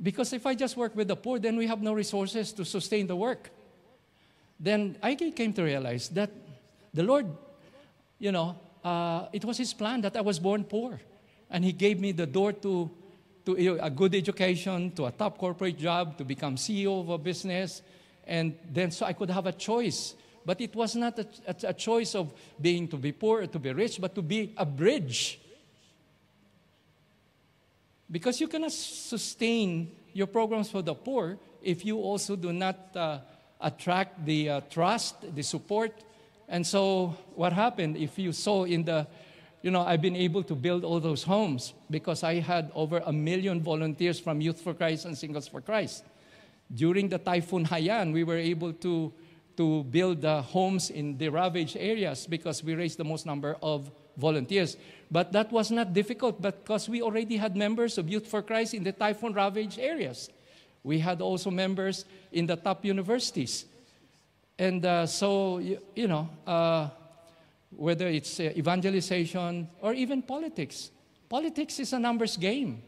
Because 0.04 0.34
if 0.34 0.46
I 0.46 0.54
just 0.54 0.76
work 0.76 0.94
with 0.98 1.08
the 1.08 1.16
poor, 1.16 1.40
then 1.40 1.56
we 1.56 1.66
have 1.68 1.82
no 1.82 1.94
resources 1.94 2.52
to 2.54 2.66
sustain 2.66 3.08
the 3.08 3.16
work. 3.16 3.50
Then 4.60 4.98
I 5.02 5.16
came 5.16 5.54
to 5.54 5.64
realize 5.64 6.10
that 6.10 6.30
the 6.94 7.04
Lord, 7.04 7.26
you 8.20 8.34
know, 8.34 8.58
uh, 8.84 9.28
it 9.32 9.46
was 9.46 9.58
His 9.58 9.74
plan 9.74 10.02
that 10.02 10.18
I 10.18 10.22
was 10.22 10.40
born 10.40 10.66
poor. 10.66 11.00
And 11.50 11.64
He 11.64 11.72
gave 11.72 12.02
me 12.02 12.12
the 12.12 12.26
door 12.26 12.52
to, 12.52 12.92
to 13.46 13.80
a 13.82 13.90
good 13.90 14.14
education, 14.14 14.92
to 14.92 15.06
a 15.06 15.12
top 15.12 15.38
corporate 15.38 15.78
job, 15.78 16.18
to 16.18 16.26
become 16.26 16.58
CEO 16.58 17.00
of 17.00 17.10
a 17.10 17.18
business. 17.18 17.82
And 18.28 18.58
then 18.70 18.92
so 18.92 19.06
I 19.06 19.14
could 19.14 19.30
have 19.30 19.46
a 19.46 19.54
choice. 19.54 20.16
But 20.46 20.60
it 20.60 20.76
was 20.76 20.98
not 20.98 21.18
a, 21.18 21.28
a, 21.48 21.56
a 21.70 21.74
choice 21.74 22.14
of 22.14 22.34
being 22.60 22.90
to 22.90 22.98
be 22.98 23.14
poor 23.14 23.44
or 23.44 23.48
to 23.48 23.60
be 23.60 23.72
rich, 23.72 24.02
but 24.02 24.14
to 24.16 24.22
be 24.22 24.54
a 24.58 24.66
bridge 24.66 25.40
because 28.14 28.40
you 28.40 28.48
cannot 28.48 28.72
sustain 28.72 29.92
your 30.14 30.28
programs 30.28 30.70
for 30.70 30.84
the 30.84 30.94
poor 30.94 31.40
if 31.64 31.84
you 31.84 31.98
also 31.98 32.36
do 32.36 32.54
not 32.54 32.96
uh, 32.96 33.18
attract 33.60 34.24
the 34.24 34.50
uh, 34.50 34.62
trust, 34.70 35.16
the 35.36 35.42
support. 35.42 35.92
And 36.48 36.66
so, 36.66 37.18
what 37.34 37.54
happened 37.54 37.98
if 37.98 38.20
you 38.20 38.32
saw 38.32 38.66
in 38.66 38.84
the, 38.84 39.08
you 39.64 39.72
know, 39.72 39.82
I've 39.82 40.02
been 40.02 40.16
able 40.16 40.44
to 40.44 40.54
build 40.54 40.84
all 40.84 41.00
those 41.00 41.24
homes 41.24 41.74
because 41.90 42.24
I 42.24 42.36
had 42.36 42.72
over 42.76 43.02
a 43.04 43.12
million 43.12 43.64
volunteers 43.64 44.20
from 44.20 44.42
Youth 44.42 44.62
for 44.62 44.76
Christ 44.76 45.06
and 45.06 45.18
Singles 45.18 45.48
for 45.48 45.62
Christ. 45.62 46.06
During 46.72 47.10
the 47.10 47.18
Typhoon 47.18 47.66
Haiyan, 47.66 48.14
we 48.14 48.24
were 48.24 48.38
able 48.38 48.74
to, 48.74 49.12
to 49.58 49.84
build 49.86 50.24
uh, 50.24 50.44
homes 50.44 50.92
in 50.92 51.18
the 51.18 51.30
ravaged 51.30 51.78
areas 51.78 52.28
because 52.28 52.64
we 52.64 52.76
raised 52.76 53.00
the 53.00 53.06
most 53.06 53.26
number 53.26 53.58
of 53.64 53.90
volunteers. 54.18 54.78
But 55.12 55.32
that 55.34 55.52
was 55.52 55.70
not 55.72 55.94
difficult 55.94 56.42
because 56.42 56.90
we 56.90 57.02
already 57.02 57.38
had 57.38 57.56
members 57.56 57.98
of 57.98 58.10
Youth 58.10 58.28
for 58.28 58.42
Christ 58.42 58.74
in 58.74 58.84
the 58.84 58.92
typhoon 58.92 59.34
ravaged 59.34 59.80
areas. 59.80 60.30
We 60.84 61.00
had 61.00 61.22
also 61.22 61.52
members 61.52 62.06
in 62.32 62.46
the 62.46 62.56
top 62.56 62.84
universities. 62.84 63.66
And 64.58 64.86
uh, 64.86 65.06
so, 65.06 65.60
you, 65.60 65.80
you 65.96 66.08
know, 66.08 66.30
uh, 66.46 66.90
whether 67.76 68.08
it's 68.08 68.40
uh, 68.40 68.54
evangelization 68.56 69.68
or 69.82 69.94
even 69.94 70.22
politics, 70.22 70.92
politics 71.30 71.80
is 71.80 71.94
a 71.94 72.00
numbers 72.00 72.38
game. 72.38 72.82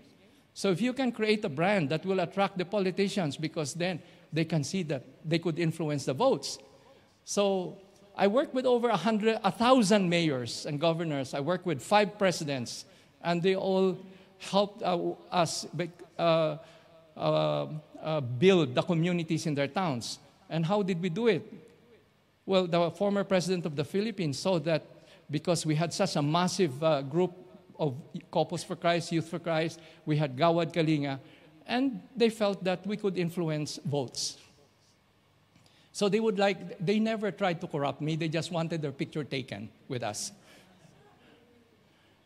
So 0.53 0.71
if 0.71 0.81
you 0.81 0.93
can 0.93 1.11
create 1.11 1.43
a 1.43 1.49
brand 1.49 1.89
that 1.89 2.05
will 2.05 2.21
attract 2.21 2.57
the 2.57 2.65
politicians 2.65 3.35
because 3.37 3.73
then 3.73 4.01
they 4.31 4.45
can 4.45 4.63
see 4.63 4.83
that 4.83 5.03
they 5.23 5.39
could 5.39 5.59
influence 5.59 6.05
the 6.05 6.13
votes. 6.13 6.57
So 7.23 7.77
I 8.17 8.27
work 8.27 8.53
with 8.53 8.65
over 8.65 8.89
a 8.89 8.97
hundred, 8.97 9.39
a 9.43 9.51
thousand 9.51 10.09
mayors 10.09 10.65
and 10.65 10.79
governors. 10.79 11.33
I 11.33 11.41
work 11.41 11.65
with 11.65 11.81
five 11.81 12.17
presidents, 12.17 12.85
and 13.21 13.43
they 13.43 13.55
all 13.55 13.97
helped 14.39 14.81
uh, 14.83 15.11
us 15.31 15.67
uh, 16.17 16.57
uh, 17.17 17.67
uh, 18.01 18.21
build 18.21 18.75
the 18.75 18.81
communities 18.81 19.45
in 19.45 19.55
their 19.55 19.67
towns. 19.67 20.19
And 20.49 20.65
how 20.65 20.81
did 20.81 21.01
we 21.01 21.09
do 21.09 21.27
it? 21.27 21.43
Well, 22.45 22.67
the 22.67 22.91
former 22.91 23.23
president 23.23 23.65
of 23.65 23.75
the 23.75 23.83
Philippines 23.83 24.39
saw 24.39 24.59
that 24.59 24.83
because 25.29 25.65
we 25.65 25.75
had 25.75 25.93
such 25.93 26.15
a 26.15 26.21
massive 26.21 26.81
uh, 26.83 27.01
group 27.01 27.33
of 27.77 27.95
Couples 28.31 28.63
for 28.63 28.75
Christ, 28.75 29.11
Youth 29.11 29.27
for 29.27 29.39
Christ, 29.39 29.79
we 30.05 30.15
had 30.15 30.37
Gawad 30.37 30.71
Kalinga, 30.71 31.19
and 31.65 31.99
they 32.15 32.29
felt 32.29 32.63
that 32.63 32.85
we 32.85 32.95
could 32.95 33.17
influence 33.17 33.79
votes. 33.83 34.37
So 35.95 36.09
they 36.09 36.19
would 36.19 36.37
like, 36.37 36.77
they 36.85 36.99
never 36.99 37.31
tried 37.31 37.61
to 37.61 37.67
corrupt 37.67 38.01
me. 38.01 38.17
They 38.17 38.27
just 38.27 38.51
wanted 38.51 38.81
their 38.81 38.91
picture 38.91 39.23
taken 39.23 39.69
with 39.87 40.03
us. 40.03 40.33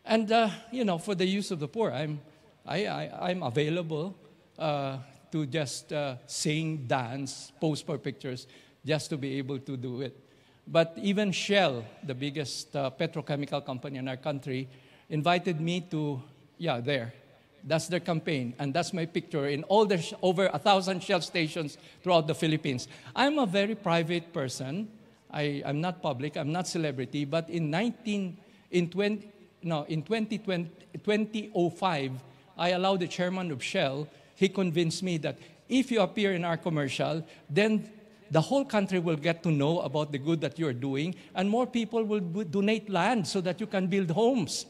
And, 0.04 0.32
uh, 0.32 0.50
you 0.72 0.84
know, 0.84 0.98
for 0.98 1.14
the 1.14 1.24
use 1.24 1.52
of 1.52 1.60
the 1.60 1.68
poor, 1.68 1.92
I'm, 1.92 2.20
I, 2.66 2.86
I, 2.86 3.30
am 3.30 3.44
available 3.44 4.16
uh, 4.58 4.96
to 5.30 5.46
just 5.46 5.92
uh, 5.92 6.16
sing, 6.26 6.88
dance, 6.88 7.52
pose 7.60 7.80
for 7.80 7.96
pictures, 7.96 8.48
just 8.84 9.08
to 9.10 9.16
be 9.16 9.38
able 9.38 9.60
to 9.60 9.76
do 9.76 10.00
it. 10.00 10.18
But 10.66 10.98
even 11.00 11.30
Shell, 11.30 11.84
the 12.02 12.14
biggest 12.14 12.74
uh, 12.74 12.90
petrochemical 12.90 13.64
company 13.64 13.98
in 13.98 14.08
our 14.08 14.16
country, 14.16 14.68
invited 15.08 15.60
me 15.60 15.82
to, 15.92 16.20
yeah, 16.58 16.80
there, 16.80 17.14
that's 17.64 17.88
their 17.88 18.00
campaign, 18.00 18.54
and 18.58 18.72
that's 18.72 18.92
my 18.92 19.06
picture 19.06 19.48
in 19.48 19.62
all 19.64 19.86
the 19.86 19.98
sh- 19.98 20.14
over 20.22 20.50
a 20.52 20.58
thousand 20.58 21.02
Shell 21.02 21.20
stations 21.20 21.78
throughout 22.02 22.26
the 22.26 22.34
Philippines. 22.34 22.88
I'm 23.14 23.38
a 23.38 23.46
very 23.46 23.74
private 23.74 24.32
person. 24.32 24.88
I, 25.32 25.62
I'm 25.64 25.80
not 25.80 26.02
public, 26.02 26.36
I'm 26.36 26.52
not 26.52 26.66
celebrity, 26.66 27.24
but 27.24 27.48
in 27.48 27.70
19, 27.70 28.36
in 28.72 28.90
20, 28.90 29.28
no, 29.62 29.84
in 29.84 30.02
2020, 30.02 30.70
2005, 31.04 32.12
I 32.58 32.70
allowed 32.70 33.00
the 33.00 33.08
chairman 33.08 33.50
of 33.52 33.62
Shell, 33.62 34.08
he 34.34 34.48
convinced 34.48 35.02
me 35.02 35.18
that 35.18 35.38
if 35.68 35.90
you 35.90 36.00
appear 36.00 36.32
in 36.32 36.44
our 36.44 36.56
commercial, 36.56 37.24
then 37.48 37.88
the 38.30 38.40
whole 38.40 38.64
country 38.64 38.98
will 38.98 39.16
get 39.16 39.42
to 39.42 39.50
know 39.50 39.80
about 39.80 40.12
the 40.12 40.18
good 40.18 40.40
that 40.40 40.58
you're 40.58 40.72
doing, 40.72 41.14
and 41.34 41.48
more 41.48 41.66
people 41.66 42.04
will 42.04 42.20
donate 42.20 42.88
land 42.88 43.26
so 43.26 43.40
that 43.40 43.60
you 43.60 43.66
can 43.66 43.86
build 43.86 44.10
homes 44.10 44.66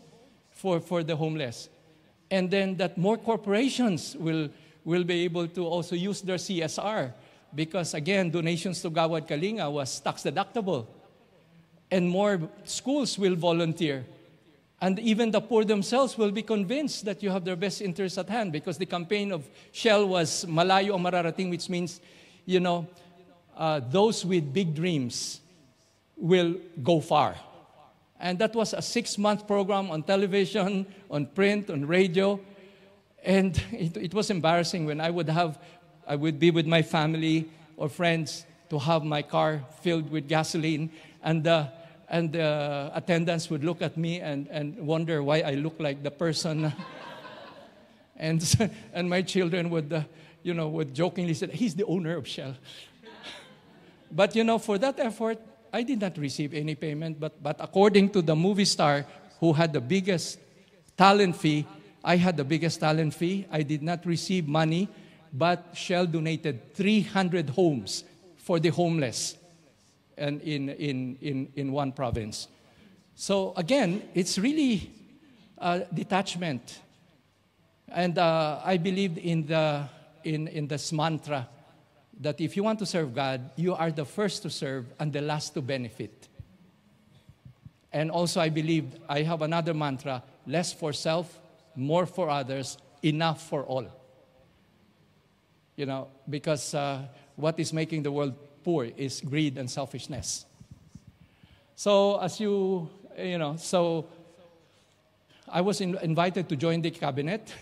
for, 0.51 0.81
for 0.81 1.03
the 1.03 1.17
homeless. 1.17 1.69
And 2.31 2.51
then 2.51 2.77
that 2.77 2.97
more 2.97 3.17
corporations 3.17 4.17
will, 4.17 4.49
will 4.85 5.05
be 5.05 5.25
able 5.25 5.49
to 5.49 5.67
also 5.67 5.97
use 5.97 6.21
their 6.21 6.37
CSR 6.37 7.13
because, 7.55 7.95
again, 7.95 8.31
donations 8.31 8.81
to 8.83 8.91
Gawad 8.91 9.27
Kalinga 9.27 9.71
was 9.71 9.99
tax 10.01 10.23
deductible. 10.23 10.87
And 11.91 12.09
more 12.09 12.41
schools 12.65 13.19
will 13.19 13.35
volunteer. 13.35 14.07
And 14.81 14.99
even 15.01 15.31
the 15.31 15.41
poor 15.41 15.65
themselves 15.65 16.17
will 16.17 16.31
be 16.31 16.43
convinced 16.43 17.05
that 17.05 17.23
you 17.23 17.31
have 17.31 17.45
their 17.45 17.57
best 17.57 17.83
interests 17.83 18.17
at 18.17 18.29
hand 18.29 18.53
because 18.53 18.79
the 18.79 18.87
campaign 18.87 19.33
of 19.33 19.47
Shell 19.73 20.07
was 20.09 20.47
Malayo 20.47 20.97
mararating, 20.97 21.51
which 21.51 21.69
means, 21.69 22.01
you 22.47 22.61
know, 22.61 22.87
uh, 23.57 23.81
those 23.81 24.25
with 24.25 24.55
big 24.55 24.75
dreams 24.75 25.41
will 26.17 26.55
go 26.83 27.01
far. 27.01 27.37
And 28.21 28.39
that 28.39 28.55
was 28.55 28.75
a 28.75 28.83
six 28.83 29.19
month 29.19 29.47
program 29.47 29.91
on 29.91 30.03
television, 30.03 30.87
on 31.11 31.27
print, 31.27 31.71
on 31.71 31.87
radio. 31.87 32.39
And 33.25 33.61
it, 33.73 33.97
it 33.97 34.15
was 34.15 34.31
embarrassing 34.31 34.87
when 34.87 35.01
I 35.01 35.11
would 35.11 35.29
have, 35.29 35.59
I 36.07 36.17
would 36.17 36.39
be 36.39 36.51
with 36.51 36.67
my 36.67 36.83
family 36.83 37.51
or 37.77 37.89
friends 37.89 38.45
to 38.69 38.79
have 38.79 39.05
my 39.05 39.23
car 39.23 39.63
filled 39.81 40.11
with 40.11 40.29
gasoline. 40.29 40.91
And 41.23 41.47
uh, 41.47 41.69
and 42.11 42.33
the 42.33 42.91
attendants 42.93 43.49
would 43.51 43.63
look 43.63 43.81
at 43.81 43.97
me 43.97 44.21
and, 44.21 44.49
and 44.49 44.77
wonder 44.79 45.23
why 45.23 45.41
I 45.41 45.53
look 45.53 45.77
like 45.79 46.03
the 46.03 46.11
person. 46.11 46.73
and, 48.17 48.71
and 48.93 49.09
my 49.09 49.23
children 49.23 49.71
would, 49.71 49.93
uh, 49.93 50.03
you 50.43 50.53
know, 50.53 50.69
would 50.69 50.93
jokingly 50.93 51.35
say, 51.35 51.47
he's 51.53 51.77
the 51.77 51.85
owner 51.85 52.17
of 52.17 52.27
Shell. 52.27 52.57
but, 54.11 54.35
you 54.35 54.43
know, 54.43 54.59
for 54.59 54.77
that 54.79 54.99
effort, 54.99 55.39
I 55.73 55.83
did 55.83 56.01
not 56.01 56.19
receive 56.19 56.55
any 56.55 56.75
payment. 56.75 57.21
But, 57.21 57.43
but 57.43 57.57
according 57.61 58.11
to 58.11 58.23
the 58.23 58.35
movie 58.35 58.65
star 58.65 59.05
who 59.39 59.53
had 59.53 59.73
the 59.73 59.81
biggest 59.81 60.39
talent 60.97 61.37
fee, 61.37 61.67
I 62.03 62.17
had 62.17 62.37
the 62.37 62.45
biggest 62.45 62.81
talent 62.81 63.15
fee. 63.15 63.47
I 63.51 63.63
did 63.63 63.83
not 63.83 64.05
receive 64.07 64.49
money, 64.49 64.89
but 65.33 65.73
Shell 65.75 66.07
donated 66.07 66.75
300 66.75 67.51
homes 67.51 68.05
for 68.37 68.59
the 68.59 68.71
homeless 68.71 69.37
and 70.17 70.41
in, 70.43 70.69
in, 70.71 71.17
in, 71.21 71.53
in 71.57 71.73
one 71.73 71.93
province. 71.93 72.49
So 73.15 73.53
again, 73.57 74.03
it's 74.15 74.39
really 74.39 74.91
uh, 75.59 75.81
detachment. 75.93 76.81
And 77.89 78.19
uh, 78.19 78.61
I 78.65 78.77
believe 78.77 79.19
in, 79.19 79.47
the, 79.47 79.85
in, 80.25 80.49
in 80.49 80.69
this 80.69 80.93
mantra 80.93 81.49
that 82.21 82.41
if 82.41 82.57
you 82.57 82.63
want 82.63 82.79
to 82.79 82.87
serve 82.87 83.15
God, 83.15 83.51
you 83.57 83.75
are 83.75 83.91
the 83.91 84.05
first 84.05 84.43
to 84.43 84.51
serve 84.51 84.87
and 85.01 85.13
the 85.13 85.23
last 85.23 85.55
to 85.55 85.63
benefit. 85.63 86.29
And 87.93 88.11
also, 88.11 88.41
I 88.41 88.51
believe 88.51 88.85
I 89.09 89.23
have 89.23 89.43
another 89.43 89.75
mantra 89.75 90.23
less 90.47 90.73
for 90.73 90.93
self, 90.93 91.41
more 91.75 92.07
for 92.07 92.31
others, 92.31 92.79
enough 93.03 93.49
for 93.49 93.65
all. 93.65 93.87
You 95.77 95.87
know, 95.87 96.09
because 96.29 96.75
uh, 96.75 97.03
what 97.37 97.59
is 97.59 97.73
making 97.73 98.03
the 98.03 98.13
world 98.13 98.35
poor 98.63 98.85
is 98.85 99.21
greed 99.23 99.57
and 99.57 99.69
selfishness. 99.71 100.45
So, 101.75 102.19
as 102.21 102.39
you, 102.39 102.91
you 103.19 103.39
know, 103.39 103.57
so 103.57 104.07
I 105.49 105.63
was 105.63 105.81
in, 105.81 105.97
invited 106.03 106.49
to 106.51 106.57
join 106.57 106.83
the 106.83 106.91
cabinet 106.91 107.53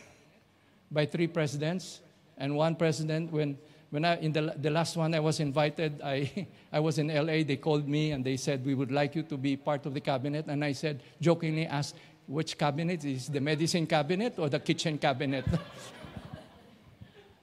by 0.91 1.07
three 1.07 1.29
presidents, 1.29 2.01
and 2.37 2.57
one 2.57 2.75
president, 2.75 3.31
when, 3.33 3.57
when 3.91 4.05
I, 4.05 4.17
in 4.19 4.33
the, 4.33 4.55
the 4.57 4.71
last 4.71 4.97
one 4.97 5.15
I 5.15 5.21
was 5.21 5.41
invited, 5.41 6.03
I, 6.03 6.47
I 6.73 6.81
was 6.81 6.99
in 6.99 7.09
LA, 7.09 7.43
they 7.43 7.57
called 7.57 7.89
me 7.89 8.13
and 8.13 8.25
they 8.25 8.37
said, 8.37 8.65
We 8.65 8.75
would 8.75 8.93
like 8.93 9.15
you 9.15 9.23
to 9.25 9.37
be 9.37 9.57
part 9.57 9.87
of 9.87 9.95
the 9.95 10.01
cabinet. 10.01 10.47
And 10.49 10.65
I 10.65 10.73
said, 10.73 11.03
jokingly 11.21 11.67
asked, 11.67 11.97
Which 12.27 12.59
cabinet? 12.59 13.05
Is 13.05 13.29
the 13.29 13.41
medicine 13.41 13.87
cabinet 13.87 14.39
or 14.39 14.49
the 14.49 14.61
kitchen 14.61 14.99
cabinet? 14.99 15.45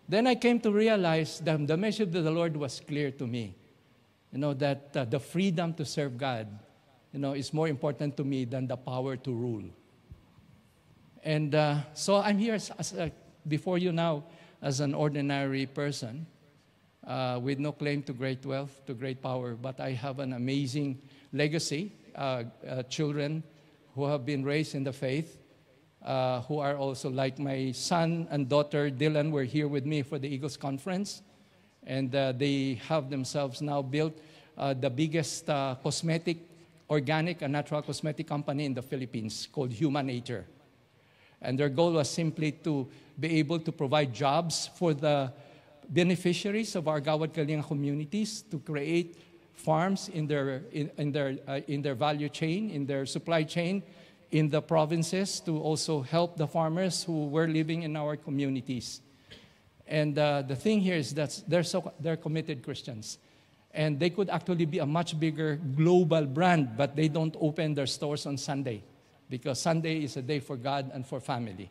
Then 0.08 0.28
I 0.28 0.36
came 0.36 0.60
to 0.60 0.72
realize 0.72 1.40
that 1.40 1.66
the 1.66 1.76
message 1.76 2.14
of 2.16 2.24
the 2.24 2.30
Lord 2.30 2.56
was 2.56 2.80
clear 2.80 3.10
to 3.10 3.26
me. 3.26 3.56
You 4.32 4.38
know, 4.38 4.54
that 4.54 4.96
uh, 4.96 5.06
the 5.06 5.20
freedom 5.20 5.74
to 5.74 5.84
serve 5.84 6.16
God, 6.16 6.48
you 7.12 7.18
know, 7.18 7.34
is 7.34 7.52
more 7.52 7.68
important 7.68 8.16
to 8.18 8.24
me 8.24 8.46
than 8.46 8.68
the 8.68 8.78
power 8.78 9.16
to 9.16 9.32
rule. 9.34 9.64
And 11.24 11.56
uh, 11.56 11.78
so 11.96 12.18
I'm 12.18 12.38
here 12.38 12.54
as, 12.54 12.70
as 12.78 12.94
a, 12.94 13.12
before 13.48 13.80
you 13.80 13.92
now 13.92 14.26
as 14.62 14.80
an 14.80 14.94
ordinary 14.94 15.66
person 15.66 16.28
uh, 17.08 17.39
with 17.41 17.60
no 17.60 17.72
claim 17.72 18.02
to 18.04 18.13
great 18.13 18.46
wealth, 18.46 18.82
to 18.88 18.94
great 18.94 19.22
power, 19.22 19.54
but 19.54 19.80
I 19.80 19.91
have 19.91 20.20
an 20.20 20.34
amazing 20.34 21.00
legacy, 21.34 21.91
uh, 22.15 22.44
uh, 22.68 22.84
children 22.84 23.44
who 23.94 24.06
have 24.06 24.26
been 24.26 24.44
raised 24.44 24.76
in 24.76 24.84
the 24.84 24.94
faith, 24.94 25.38
uh, 26.04 26.41
who 26.41 26.60
are 26.60 26.76
also 26.76 27.10
like 27.10 27.39
my 27.39 27.72
son 27.72 28.28
and 28.32 28.50
daughter 28.50 28.89
Dylan 28.89 29.32
were 29.32 29.44
here 29.44 29.68
with 29.68 29.86
me 29.86 30.02
for 30.02 30.20
the 30.20 30.28
Eagles 30.28 30.58
conference, 30.58 31.22
and 31.86 32.12
they 32.12 32.80
have 32.88 33.10
themselves 33.10 33.62
now 33.62 33.82
built 33.82 34.18
the 34.58 34.89
biggest 34.89 35.46
cosmetic, 35.46 36.38
organic 36.89 37.41
and 37.41 37.54
natural 37.54 37.82
cosmetic 37.82 38.28
company 38.28 38.65
in 38.65 38.74
the 38.74 38.82
Philippines 38.82 39.48
called 39.52 39.72
Human 39.72 40.08
Nature. 40.08 40.46
And 41.41 41.60
their 41.60 41.70
goal 41.70 41.94
was 41.94 42.10
simply 42.10 42.52
to 42.63 42.88
be 43.20 43.38
able 43.38 43.60
to 43.60 43.72
provide 43.72 44.13
jobs 44.13 44.70
for 44.76 44.94
the 44.94 45.32
beneficiaries 45.89 46.76
of 46.76 46.88
our 46.88 47.02
Gawad 47.02 47.34
Kalinga 47.34 47.65
communities 47.65 48.41
to 48.43 48.60
create 48.60 49.17
farms 49.54 50.10
in 50.10 50.28
their, 50.28 50.63
in, 50.71 50.91
in 50.98 51.12
their, 51.12 51.38
uh, 51.48 51.60
in 51.67 51.82
their 51.82 51.95
value 51.95 52.30
chain, 52.30 52.69
in 52.69 52.86
their 52.86 53.06
supply 53.06 53.43
chain, 53.43 53.84
in 54.32 54.50
the 54.50 54.62
provinces 54.62 55.39
to 55.41 55.60
also 55.60 56.02
help 56.02 56.38
the 56.38 56.48
farmers 56.48 57.04
who 57.04 57.28
were 57.28 57.48
living 57.48 57.84
in 57.84 57.95
our 57.95 58.15
communities. 58.17 59.02
And 59.88 60.17
uh, 60.17 60.41
the 60.41 60.56
thing 60.56 60.82
here 60.82 60.95
is 60.95 61.13
that 61.13 61.41
they're, 61.48 61.63
so, 61.63 61.93
they're 62.00 62.17
committed 62.17 62.63
Christians. 62.63 63.17
And 63.71 64.00
they 64.00 64.10
could 64.10 64.30
actually 64.30 64.65
be 64.65 64.80
a 64.80 64.86
much 64.86 65.19
bigger 65.19 65.58
global 65.58 66.26
brand, 66.26 66.78
but 66.78 66.95
they 66.95 67.08
don't 67.08 67.36
open 67.39 67.74
their 67.74 67.88
stores 67.88 68.26
on 68.26 68.38
Sunday 68.38 68.84
because 69.30 69.60
Sunday 69.60 70.04
is 70.04 70.17
a 70.17 70.21
day 70.21 70.39
for 70.39 70.56
God 70.56 70.91
and 70.93 71.06
for 71.06 71.19
family. 71.19 71.69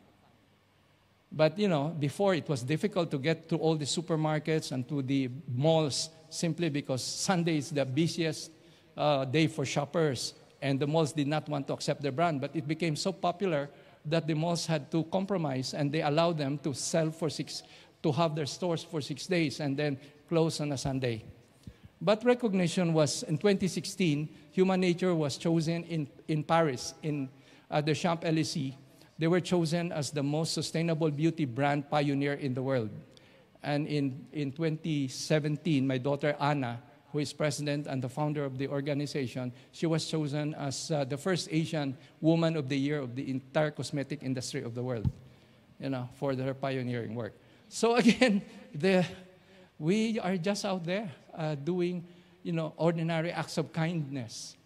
But 1.37 1.59
you 1.59 1.67
know, 1.67 1.89
before 1.89 2.35
it 2.37 2.49
was 2.49 2.63
difficult 2.63 3.11
to 3.11 3.19
get 3.19 3.49
to 3.49 3.57
all 3.57 3.75
the 3.75 3.85
supermarkets 3.85 4.71
and 4.71 4.89
to 4.89 5.03
the 5.03 5.29
malls 5.53 6.11
simply 6.31 6.69
because 6.69 7.03
Sunday 7.03 7.59
is 7.59 7.71
the 7.71 7.85
busiest 7.85 8.53
uh, 8.97 9.25
day 9.25 9.49
for 9.49 9.67
shoppers 9.67 10.35
and 10.63 10.79
the 10.79 10.87
malls 10.87 11.13
did 11.13 11.27
not 11.27 11.49
want 11.49 11.67
to 11.67 11.73
accept 11.73 12.03
their 12.03 12.13
brand. 12.13 12.41
But 12.41 12.55
it 12.55 12.69
became 12.69 12.95
so 12.95 13.13
popular 13.13 13.69
that 14.05 14.29
the 14.29 14.35
malls 14.35 14.65
had 14.65 14.93
to 14.93 15.03
compromise 15.05 15.75
and 15.75 15.91
they 15.91 16.03
allowed 16.03 16.39
them 16.39 16.57
to 16.59 16.73
sell 16.73 17.11
for 17.11 17.29
six, 17.29 17.65
to 18.05 18.13
have 18.13 18.37
their 18.37 18.47
stores 18.47 18.85
for 18.85 19.01
six 19.01 19.27
days 19.27 19.59
and 19.59 19.77
then 19.77 19.99
close 20.29 20.61
on 20.61 20.71
a 20.71 20.79
Sunday. 20.79 21.25
But 22.01 22.25
recognition 22.25 22.93
was 22.93 23.25
in 23.25 23.39
2016, 23.39 24.29
Human 24.53 24.81
Nature 24.81 25.15
was 25.17 25.37
chosen 25.37 25.83
in, 25.85 26.07
in 26.29 26.45
Paris, 26.45 26.95
in 27.03 27.29
uh, 27.69 27.81
the 27.81 27.95
Champs 27.95 28.25
Elysees. 28.25 28.75
They 29.19 29.27
were 29.27 29.41
chosen 29.41 29.93
as 29.93 30.11
the 30.11 30.23
most 30.23 30.55
sustainable 30.55 31.11
beauty 31.11 31.45
brand 31.45 31.89
pioneer 31.89 32.35
in 32.35 32.55
the 32.55 32.63
world. 32.63 32.91
And 33.63 33.87
in, 33.87 34.27
in 34.33 34.53
2017, 34.53 35.87
my 35.87 35.99
daughter 35.99 36.37
Anna 36.41 36.81
who 37.15 37.21
is 37.21 37.33
president 37.33 37.87
and 37.87 38.03
the 38.03 38.09
founder 38.09 38.45
of 38.45 38.59
the 38.59 38.67
organization, 38.67 39.53
she 39.71 39.87
was 39.87 40.05
chosen 40.05 40.53
as 40.55 40.91
uh, 40.91 41.05
the 41.05 41.17
first 41.17 41.49
Asian 41.53 41.97
woman 42.21 42.57
of 42.57 42.69
the 42.69 42.77
year 42.77 42.99
of 42.99 43.15
the 43.15 43.31
entire 43.31 43.71
cosmetic 43.71 44.25
industry 44.25 44.65
of 44.65 44.75
the 44.75 44.83
world, 44.83 45.09
you 45.79 45.89
know, 45.89 46.09
for 46.15 46.35
her 46.35 46.55
pioneering 46.55 47.15
work. 47.15 47.33
So 47.69 47.95
again, 48.03 48.43
the, 48.75 49.07
we 49.79 50.19
are 50.19 50.37
just 50.37 50.65
out 50.65 50.85
there 50.85 51.09
uh, 51.39 51.55
doing, 51.55 52.05
you 52.43 52.51
know, 52.51 52.75
ordinary 52.77 53.31
acts 53.31 53.59
of 53.59 53.73
kindness 53.73 54.57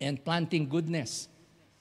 and 0.00 0.24
planting 0.24 0.66
goodness 0.66 1.28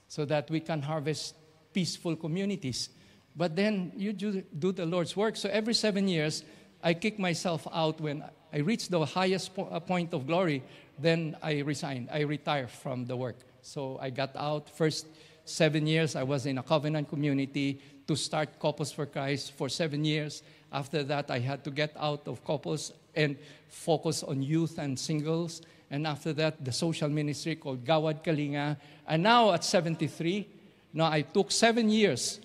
so 0.10 0.26
that 0.26 0.52
we 0.52 0.60
can 0.60 0.82
harvest 0.82 1.36
peaceful 1.74 2.16
communities. 2.16 2.90
But 3.36 3.56
then 3.56 3.92
you 3.96 4.14
do, 4.14 4.42
do 4.58 4.72
the 4.72 4.86
Lord's 4.86 5.16
work. 5.16 5.36
So 5.36 5.50
every 5.50 5.74
seven 5.74 6.08
years, 6.08 6.44
I 6.84 6.94
kick 6.94 7.20
myself 7.20 7.68
out 7.72 8.00
when 8.02 8.24
I 8.52 8.58
reach 8.58 8.90
the 8.90 9.06
highest 9.06 9.56
po- 9.56 9.70
uh, 9.72 9.80
point 9.80 10.14
of 10.14 10.26
glory, 10.26 10.64
then 10.98 11.38
I 11.42 11.60
resign. 11.60 12.10
I 12.12 12.22
retire 12.22 12.68
from 12.68 13.06
the 13.06 13.16
work. 13.16 13.38
So 13.62 13.98
I 14.02 14.10
got 14.10 14.36
out. 14.36 14.70
First 14.70 15.08
seven 15.46 15.86
years, 15.86 16.16
I 16.16 16.24
was 16.24 16.46
in 16.46 16.58
a 16.58 16.64
covenant 16.64 17.10
community 17.10 17.82
to 18.08 18.16
start 18.16 18.60
Couples 18.60 18.92
for 18.92 19.06
Christ 19.06 19.54
for 19.54 19.70
seven 19.70 20.04
years. 20.04 20.42
After 20.72 21.04
that, 21.04 21.30
I 21.30 21.40
had 21.40 21.64
to 21.64 21.72
get 21.72 21.96
out 21.98 22.28
of 22.28 22.44
couples 22.44 22.94
and 23.16 23.38
focus 23.68 24.24
on 24.24 24.42
youth 24.42 24.78
and 24.78 24.98
singles. 24.98 25.62
And 25.92 26.06
after 26.06 26.34
that, 26.34 26.64
the 26.64 26.72
social 26.72 27.10
ministry 27.10 27.56
called 27.56 27.84
Gawad 27.84 28.24
Kalinga. 28.24 28.78
And 29.08 29.24
now 29.24 29.52
at 29.54 29.64
73, 29.64 30.48
now 30.94 31.06
I 31.06 31.22
took 31.22 31.52
seven 31.52 31.90
years 31.90 32.40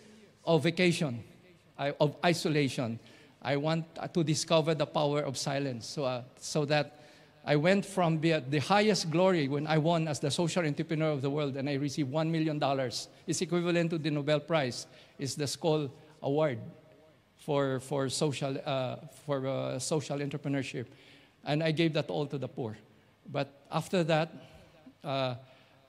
of 0.45 0.63
vacation, 0.63 1.23
of 1.79 2.17
isolation. 2.25 2.99
I 3.41 3.57
want 3.57 3.85
to 4.13 4.25
discover 4.25 4.75
the 4.75 4.87
power 4.87 5.21
of 5.21 5.37
silence 5.37 5.87
so, 5.87 6.05
uh, 6.05 6.23
so 6.39 6.65
that 6.65 7.01
I 7.45 7.57
went 7.57 7.85
from 7.85 8.21
the, 8.21 8.43
the 8.49 8.59
highest 8.59 9.11
glory 9.11 9.49
when 9.49 9.67
I 9.67 9.77
won 9.77 10.09
as 10.09 10.19
the 10.19 10.31
social 10.31 10.65
entrepreneur 10.65 11.11
of 11.11 11.21
the 11.21 11.29
world 11.29 11.57
and 11.57 11.69
I 11.69 11.75
received 11.75 12.11
$1 12.11 12.31
million. 12.31 12.59
It's 13.27 13.43
equivalent 13.43 13.91
to 13.91 13.99
the 13.99 14.11
Nobel 14.11 14.41
Prize. 14.41 14.87
It's 15.19 15.35
the 15.35 15.45
Skoll 15.45 15.91
Award 16.23 16.59
for, 17.37 17.81
for, 17.81 18.09
social, 18.09 18.57
uh, 18.65 18.97
for 19.27 19.47
uh, 19.47 19.79
social 19.79 20.19
entrepreneurship. 20.19 20.87
And 21.45 21.63
I 21.63 21.73
gave 21.73 21.93
that 21.93 22.09
all 22.09 22.27
to 22.27 22.39
the 22.39 22.49
poor. 22.49 22.79
But 23.31 23.53
after 23.71 24.03
that, 24.05 24.33
uh, 25.03 25.35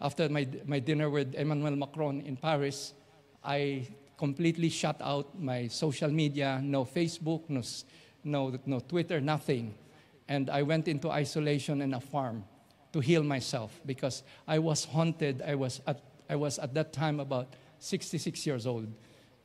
after 0.02 0.30
my, 0.30 0.48
my 0.66 0.80
dinner 0.80 1.10
with 1.10 1.36
Emmanuel 1.36 1.76
Macron 1.76 2.22
in 2.22 2.36
Paris, 2.38 2.94
I 3.44 3.88
completely 4.18 4.70
shut 4.70 4.98
out 5.02 5.40
my 5.40 5.68
social 5.68 6.10
media, 6.10 6.60
no 6.64 6.86
Facebook, 6.86 7.50
no, 7.50 7.62
no, 8.24 8.60
no 8.66 8.80
Twitter, 8.80 9.22
nothing. 9.22 9.74
And 10.28 10.50
I 10.50 10.64
went 10.64 10.88
into 10.88 11.12
isolation 11.12 11.82
in 11.82 11.94
a 11.94 12.00
farm 12.00 12.44
to 12.94 13.00
heal 13.00 13.24
myself 13.24 13.80
because 13.86 14.24
I 14.48 14.60
was 14.60 14.86
haunted. 14.86 15.42
I 15.42 15.56
was 15.56 15.82
at, 15.86 16.02
I 16.30 16.36
was 16.36 16.60
at 16.60 16.74
that 16.74 16.94
time 16.94 17.20
about 17.20 17.54
66 17.80 18.46
years 18.48 18.66
old 18.66 18.88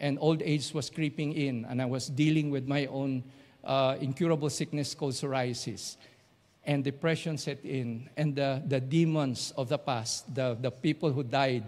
and 0.00 0.18
old 0.20 0.42
age 0.42 0.72
was 0.72 0.90
creeping 0.90 1.34
in, 1.34 1.66
and 1.66 1.80
I 1.80 1.84
was 1.84 2.08
dealing 2.08 2.50
with 2.50 2.66
my 2.66 2.86
own 2.86 3.22
uh, 3.62 3.96
incurable 4.00 4.48
sickness 4.48 4.94
called 4.94 5.12
psoriasis. 5.12 5.96
And 6.70 6.84
depression 6.84 7.36
set 7.36 7.64
in, 7.64 8.08
and 8.16 8.36
the, 8.36 8.62
the 8.64 8.80
demons 8.80 9.52
of 9.56 9.68
the 9.68 9.78
past, 9.78 10.32
the, 10.32 10.56
the 10.60 10.70
people 10.70 11.10
who 11.10 11.24
died 11.24 11.64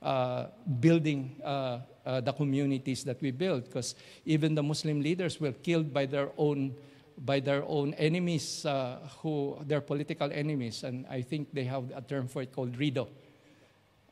uh, 0.00 0.46
building 0.78 1.34
uh, 1.42 1.80
uh 2.06 2.20
the 2.20 2.32
communities 2.32 3.02
that 3.02 3.20
we 3.20 3.32
built, 3.32 3.64
because 3.64 3.96
even 4.24 4.54
the 4.54 4.62
Muslim 4.62 5.02
leaders 5.02 5.40
were 5.40 5.50
killed 5.50 5.92
by 5.92 6.06
their 6.06 6.30
own 6.36 6.74
by 7.18 7.40
their 7.40 7.64
own 7.64 7.94
enemies, 7.94 8.64
uh, 8.66 8.98
who 9.20 9.58
their 9.66 9.80
political 9.80 10.30
enemies, 10.30 10.84
and 10.84 11.06
I 11.08 11.22
think 11.22 11.48
they 11.52 11.64
have 11.64 11.90
a 11.96 12.02
term 12.02 12.28
for 12.28 12.42
it 12.42 12.52
called 12.52 12.78
rido 12.78 13.08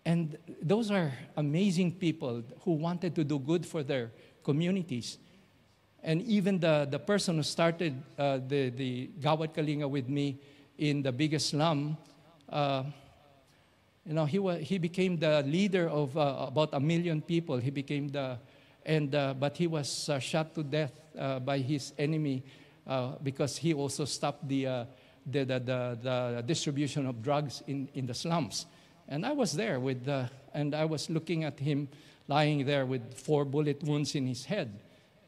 and 0.05 0.37
those 0.61 0.91
are 0.91 1.13
amazing 1.37 1.93
people 1.93 2.43
who 2.61 2.73
wanted 2.73 3.15
to 3.15 3.25
do 3.25 3.39
good 3.39 3.65
for 3.65 3.83
their 3.83 4.11
communities. 4.43 5.19
And 6.05 6.21
even 6.23 6.61
the, 6.61 6.87
the 6.91 6.99
person 6.99 7.37
who 7.37 7.43
started 7.43 7.95
uh, 8.19 8.39
the, 8.47 8.69
the 8.69 9.09
Gawad 9.21 9.55
Kalinga 9.55 9.89
with 9.89 10.07
me 10.07 10.39
in 10.77 11.03
the 11.03 11.11
biggest 11.11 11.49
slum, 11.49 11.97
uh, 12.51 12.85
you 14.05 14.13
know, 14.13 14.27
he, 14.27 14.39
was, 14.39 14.61
he 14.61 14.77
became 14.77 15.17
the 15.17 15.43
leader 15.45 15.89
of 15.89 16.15
uh, 16.15 16.45
about 16.47 16.75
a 16.75 16.81
million 16.81 17.23
people. 17.23 17.57
He 17.57 17.71
became 17.71 18.09
the, 18.09 18.37
and, 18.85 19.15
uh, 19.15 19.33
but 19.33 19.57
he 19.57 19.67
was 19.67 20.11
uh, 20.11 20.19
shot 20.19 20.55
to 20.57 20.63
death 20.63 20.93
uh, 21.19 21.39
by 21.39 21.59
his 21.59 21.95
enemy 21.99 22.43
because 23.23 23.57
he 23.57 23.73
also 23.73 24.05
stopped 24.05 24.47
the, 24.47 24.65
the, 24.65 25.45
the, 25.45 25.59
the, 25.59 25.99
the 26.03 26.45
distribution 26.45 27.07
of 27.07 27.23
drugs 27.23 27.63
in, 27.67 27.89
in 27.95 28.05
the 28.05 28.13
slums. 28.13 28.67
And 29.09 29.25
I 29.25 29.33
was 29.33 29.53
there 29.53 29.81
with 29.81 30.05
the, 30.05 30.29
and 30.53 30.75
I 30.75 30.85
was 30.85 31.09
looking 31.09 31.45
at 31.45 31.59
him 31.59 31.89
lying 32.29 32.67
there 32.67 32.85
with 32.85 33.15
four 33.15 33.47
bullet 33.47 33.83
wounds 33.83 34.15
in 34.15 34.27
his 34.27 34.45
head. 34.45 34.81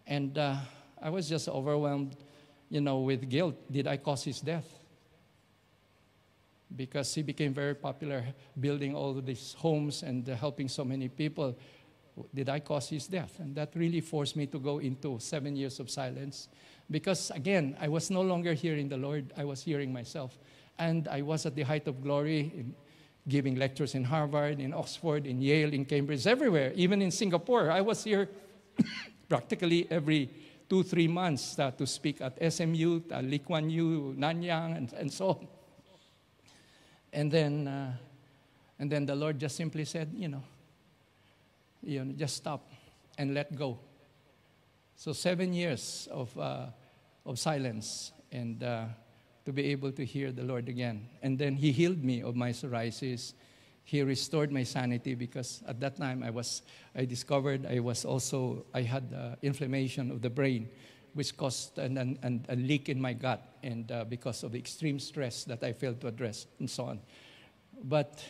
And 0.07 0.39
uh, 0.39 0.57
I 1.01 1.11
was 1.11 1.29
just 1.29 1.49
overwhelmed, 1.49 2.17
you 2.71 2.81
know, 2.81 3.01
with 3.01 3.29
guilt. 3.29 3.57
Did 3.71 3.87
I 3.87 3.97
cause 3.97 4.25
his 4.25 4.41
death? 4.41 4.67
Because 6.75 7.15
he 7.15 7.23
became 7.23 7.55
very 7.55 7.75
popular 7.75 8.25
building 8.59 8.95
all 8.95 9.15
these 9.15 9.55
homes 9.59 10.03
and 10.03 10.29
uh, 10.29 10.35
helping 10.35 10.69
so 10.69 10.85
many 10.85 11.09
people. 11.09 11.57
Did 12.35 12.49
I 12.49 12.61
cause 12.61 12.89
his 12.89 13.07
death? 13.07 13.39
And 13.41 13.55
that 13.57 13.73
really 13.75 14.01
forced 14.01 14.37
me 14.37 14.47
to 14.47 14.59
go 14.59 14.79
into 14.79 15.19
seven 15.21 15.55
years 15.55 15.81
of 15.81 15.91
silence. 15.91 16.49
Because 16.91 17.31
again, 17.31 17.77
I 17.81 17.89
was 17.89 18.11
no 18.11 18.23
longer 18.23 18.55
hearing 18.55 18.89
the 18.89 18.97
Lord, 18.97 19.33
I 19.37 19.45
was 19.45 19.63
hearing 19.63 19.93
myself. 19.93 20.39
And 20.79 21.09
I 21.09 21.23
was 21.23 21.47
at 21.47 21.55
the 21.55 21.63
height 21.63 21.89
of 21.89 22.03
glory 22.03 22.53
in, 22.55 22.75
giving 23.29 23.57
lectures 23.57 23.95
in 23.95 24.05
Harvard, 24.05 24.61
in 24.61 24.73
Oxford, 24.73 25.27
in 25.27 25.41
Yale, 25.41 25.73
in 25.73 25.85
Cambridge, 25.85 26.27
everywhere, 26.27 26.73
even 26.75 27.03
in 27.03 27.11
Singapore. 27.11 27.71
I 27.71 27.81
was 27.81 28.05
here 28.05 28.29
practically 29.29 29.87
every 29.91 30.31
two, 30.69 30.83
three 30.83 31.09
months 31.09 31.59
uh, 31.59 31.71
to 31.73 31.87
speak 31.87 32.21
at 32.21 32.53
SMU, 32.53 33.01
uh, 33.13 33.21
Lee 33.21 33.39
Kuan 33.39 33.71
Yew, 33.71 34.15
Nanyang, 34.19 34.77
and, 34.77 34.93
and 34.95 35.13
so 35.13 35.29
on. 35.31 35.49
And 37.13 37.31
then, 37.31 37.69
uh, 37.69 37.93
and 38.79 38.91
then 38.91 39.07
the 39.07 39.15
Lord 39.15 39.39
just 39.39 39.57
simply 39.57 39.85
said, 39.85 40.13
you 40.15 40.29
know, 40.29 40.43
you 41.83 42.05
know, 42.05 42.13
just 42.13 42.37
stop 42.37 42.71
and 43.17 43.33
let 43.33 43.55
go. 43.55 43.79
So 44.97 45.13
seven 45.13 45.53
years 45.53 46.09
of, 46.11 46.37
uh, 46.39 46.67
of 47.25 47.39
silence 47.39 48.13
and 48.33 48.63
uh, 48.63 48.87
to 49.45 49.53
be 49.53 49.67
able 49.67 49.93
to 49.93 50.05
hear 50.05 50.33
the 50.33 50.43
Lord 50.43 50.69
again. 50.69 51.07
And 51.23 51.39
then 51.39 51.55
He 51.55 51.71
healed 51.71 52.03
me 52.03 52.23
of 52.23 52.35
my 52.35 52.51
psoriasis. 52.51 53.35
He 53.87 54.03
restored 54.03 54.51
my 54.51 54.65
sanity 54.65 55.15
because 55.15 55.63
at 55.69 55.79
that 55.79 55.97
time 55.97 56.25
I 56.25 56.31
was, 56.31 56.63
I 56.97 57.05
discovered 57.05 57.67
I 57.67 57.79
was 57.79 58.05
also, 58.05 58.67
I 58.75 58.83
had 58.83 59.15
uh, 59.15 59.37
inflammation 59.43 60.11
of 60.11 60.23
the 60.23 60.29
brain, 60.29 60.69
which 61.15 61.37
caused 61.37 61.79
an, 61.79 61.97
an, 61.97 62.19
an, 62.25 62.45
a 62.49 62.57
leak 62.57 62.89
in 62.89 63.01
my 63.01 63.13
gut, 63.13 63.59
and 63.63 63.93
uh, 63.93 64.03
because 64.03 64.43
of 64.43 64.51
the 64.51 64.59
extreme 64.59 64.99
stress 64.99 65.45
that 65.45 65.63
I 65.63 65.73
failed 65.73 66.01
to 66.01 66.09
address, 66.09 66.49
and 66.59 66.69
so 66.69 66.87
on. 66.87 67.01
But, 67.85 68.25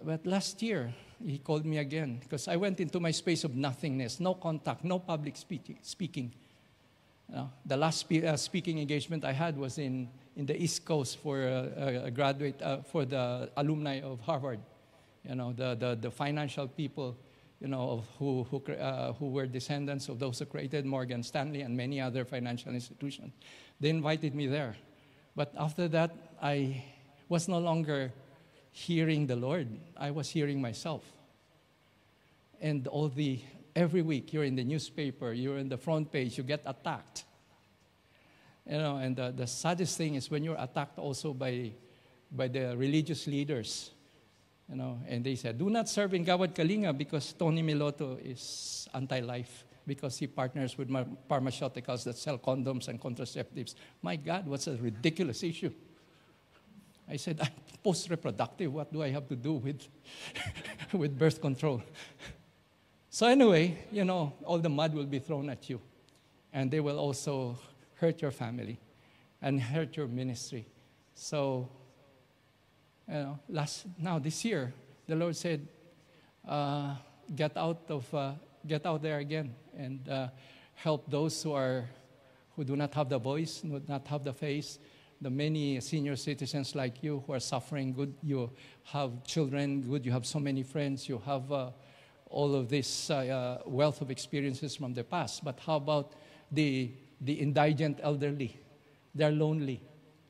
but 0.00 0.24
last 0.24 0.62
year, 0.62 0.94
he 1.20 1.38
called 1.38 1.66
me 1.66 1.78
again 1.78 2.18
because 2.22 2.46
I 2.46 2.54
went 2.54 2.78
into 2.78 3.00
my 3.00 3.10
space 3.10 3.42
of 3.42 3.56
nothingness, 3.56 4.20
no 4.20 4.34
contact, 4.34 4.84
no 4.84 5.00
public 5.00 5.36
speaking. 5.36 5.80
speaking. 5.82 6.32
The 7.66 7.76
last 7.76 8.00
spe- 8.00 8.24
uh, 8.24 8.36
speaking 8.36 8.78
engagement 8.78 9.24
I 9.24 9.32
had 9.32 9.56
was 9.56 9.78
in, 9.78 10.08
in 10.36 10.46
the 10.46 10.60
East 10.60 10.84
Coast 10.84 11.18
for 11.18 11.40
a, 11.40 12.10
graduate, 12.10 12.60
uh, 12.62 12.82
for 12.82 13.04
the 13.04 13.50
alumni 13.56 14.00
of 14.00 14.20
Harvard. 14.20 14.60
You 15.28 15.34
know, 15.34 15.52
the, 15.52 15.74
the, 15.74 15.98
the 16.00 16.10
financial 16.10 16.68
people, 16.68 17.16
you 17.60 17.68
know, 17.68 17.90
of 17.90 18.06
who, 18.18 18.44
who, 18.44 18.72
uh, 18.74 19.14
who 19.14 19.30
were 19.30 19.46
descendants 19.46 20.08
of 20.08 20.18
those 20.18 20.38
who 20.38 20.44
created 20.44 20.84
Morgan 20.84 21.22
Stanley 21.22 21.62
and 21.62 21.76
many 21.76 22.00
other 22.00 22.24
financial 22.24 22.72
institutions. 22.72 23.32
They 23.80 23.88
invited 23.88 24.34
me 24.34 24.46
there. 24.46 24.76
But 25.34 25.52
after 25.58 25.88
that, 25.88 26.10
I 26.40 26.84
was 27.28 27.48
no 27.48 27.58
longer 27.58 28.12
hearing 28.70 29.26
the 29.26 29.36
Lord. 29.36 29.68
I 29.96 30.10
was 30.10 30.28
hearing 30.28 30.60
myself. 30.60 31.02
And 32.60 32.86
all 32.86 33.08
the 33.08 33.40
every 33.74 34.02
week 34.02 34.32
you're 34.32 34.44
in 34.44 34.54
the 34.54 34.64
newspaper, 34.64 35.32
you're 35.32 35.58
in 35.58 35.68
the 35.68 35.76
front 35.76 36.10
page, 36.12 36.38
you 36.38 36.44
get 36.44 36.62
attacked. 36.66 37.24
You 38.68 38.78
know, 38.78 38.96
and 38.96 39.14
the, 39.14 39.32
the 39.36 39.46
saddest 39.46 39.98
thing 39.98 40.14
is 40.14 40.30
when 40.30 40.42
you're 40.42 40.56
attacked 40.58 40.98
also 40.98 41.34
by, 41.34 41.72
by 42.30 42.48
the 42.48 42.76
religious 42.76 43.26
leaders. 43.26 43.90
You 44.70 44.76
know, 44.76 44.98
and 45.06 45.22
they 45.22 45.34
said, 45.34 45.58
do 45.58 45.68
not 45.68 45.88
serve 45.88 46.14
in 46.14 46.24
Gawad 46.24 46.54
Kalinga 46.54 46.96
because 46.96 47.34
Tony 47.34 47.62
Meloto 47.62 48.18
is 48.24 48.88
anti-life 48.94 49.64
because 49.86 50.16
he 50.16 50.26
partners 50.26 50.78
with 50.78 50.88
pharmaceuticals 51.28 52.04
that 52.04 52.16
sell 52.16 52.38
condoms 52.38 52.88
and 52.88 52.98
contraceptives. 52.98 53.74
My 54.00 54.16
God, 54.16 54.46
what's 54.46 54.66
a 54.66 54.76
ridiculous 54.76 55.42
issue. 55.42 55.70
I 57.06 57.16
said, 57.16 57.38
I'm 57.42 57.50
post-reproductive. 57.82 58.72
What 58.72 58.90
do 58.90 59.02
I 59.02 59.10
have 59.10 59.28
to 59.28 59.36
do 59.36 59.54
with, 59.54 59.86
with 60.92 61.18
birth 61.18 61.38
control? 61.40 61.82
So, 63.14 63.28
anyway, 63.28 63.78
you 63.92 64.04
know, 64.04 64.32
all 64.44 64.58
the 64.58 64.68
mud 64.68 64.92
will 64.92 65.06
be 65.06 65.20
thrown 65.20 65.48
at 65.48 65.70
you. 65.70 65.80
And 66.52 66.68
they 66.68 66.80
will 66.80 66.98
also 66.98 67.56
hurt 67.94 68.20
your 68.20 68.32
family 68.32 68.76
and 69.40 69.62
hurt 69.62 69.96
your 69.96 70.08
ministry. 70.08 70.66
So, 71.14 71.68
you 73.06 73.14
know, 73.14 73.38
last, 73.48 73.86
now 74.00 74.18
this 74.18 74.44
year, 74.44 74.74
the 75.06 75.14
Lord 75.14 75.36
said, 75.36 75.64
uh, 76.48 76.96
get 77.36 77.56
out 77.56 77.82
of, 77.88 78.12
uh, 78.12 78.32
get 78.66 78.84
out 78.84 79.00
there 79.00 79.18
again 79.18 79.54
and 79.78 80.08
uh, 80.08 80.28
help 80.74 81.08
those 81.08 81.40
who 81.40 81.52
are, 81.52 81.88
who 82.56 82.64
do 82.64 82.74
not 82.74 82.92
have 82.94 83.08
the 83.08 83.18
voice, 83.18 83.60
do 83.60 83.80
not 83.86 84.08
have 84.08 84.24
the 84.24 84.32
face, 84.32 84.80
the 85.20 85.30
many 85.30 85.78
senior 85.78 86.16
citizens 86.16 86.74
like 86.74 87.00
you 87.00 87.22
who 87.28 87.32
are 87.32 87.38
suffering 87.38 87.92
good 87.92 88.12
you 88.24 88.50
have 88.82 89.22
children 89.24 89.80
good 89.80 90.04
you 90.04 90.10
have 90.10 90.26
so 90.26 90.40
many 90.40 90.64
friends 90.64 91.08
you 91.08 91.22
have 91.24 91.50
uh, 91.52 91.70
all 92.30 92.54
of 92.54 92.68
this 92.68 93.10
uh, 93.10 93.14
uh, 93.14 93.68
wealth 93.68 94.00
of 94.00 94.10
experiences 94.10 94.76
from 94.76 94.94
the 94.94 95.04
past. 95.04 95.44
But 95.44 95.60
how 95.60 95.76
about 95.76 96.12
the, 96.50 96.90
the 97.20 97.34
indigent 97.34 98.00
elderly? 98.02 98.58
They're 99.14 99.30
lonely. 99.30 99.80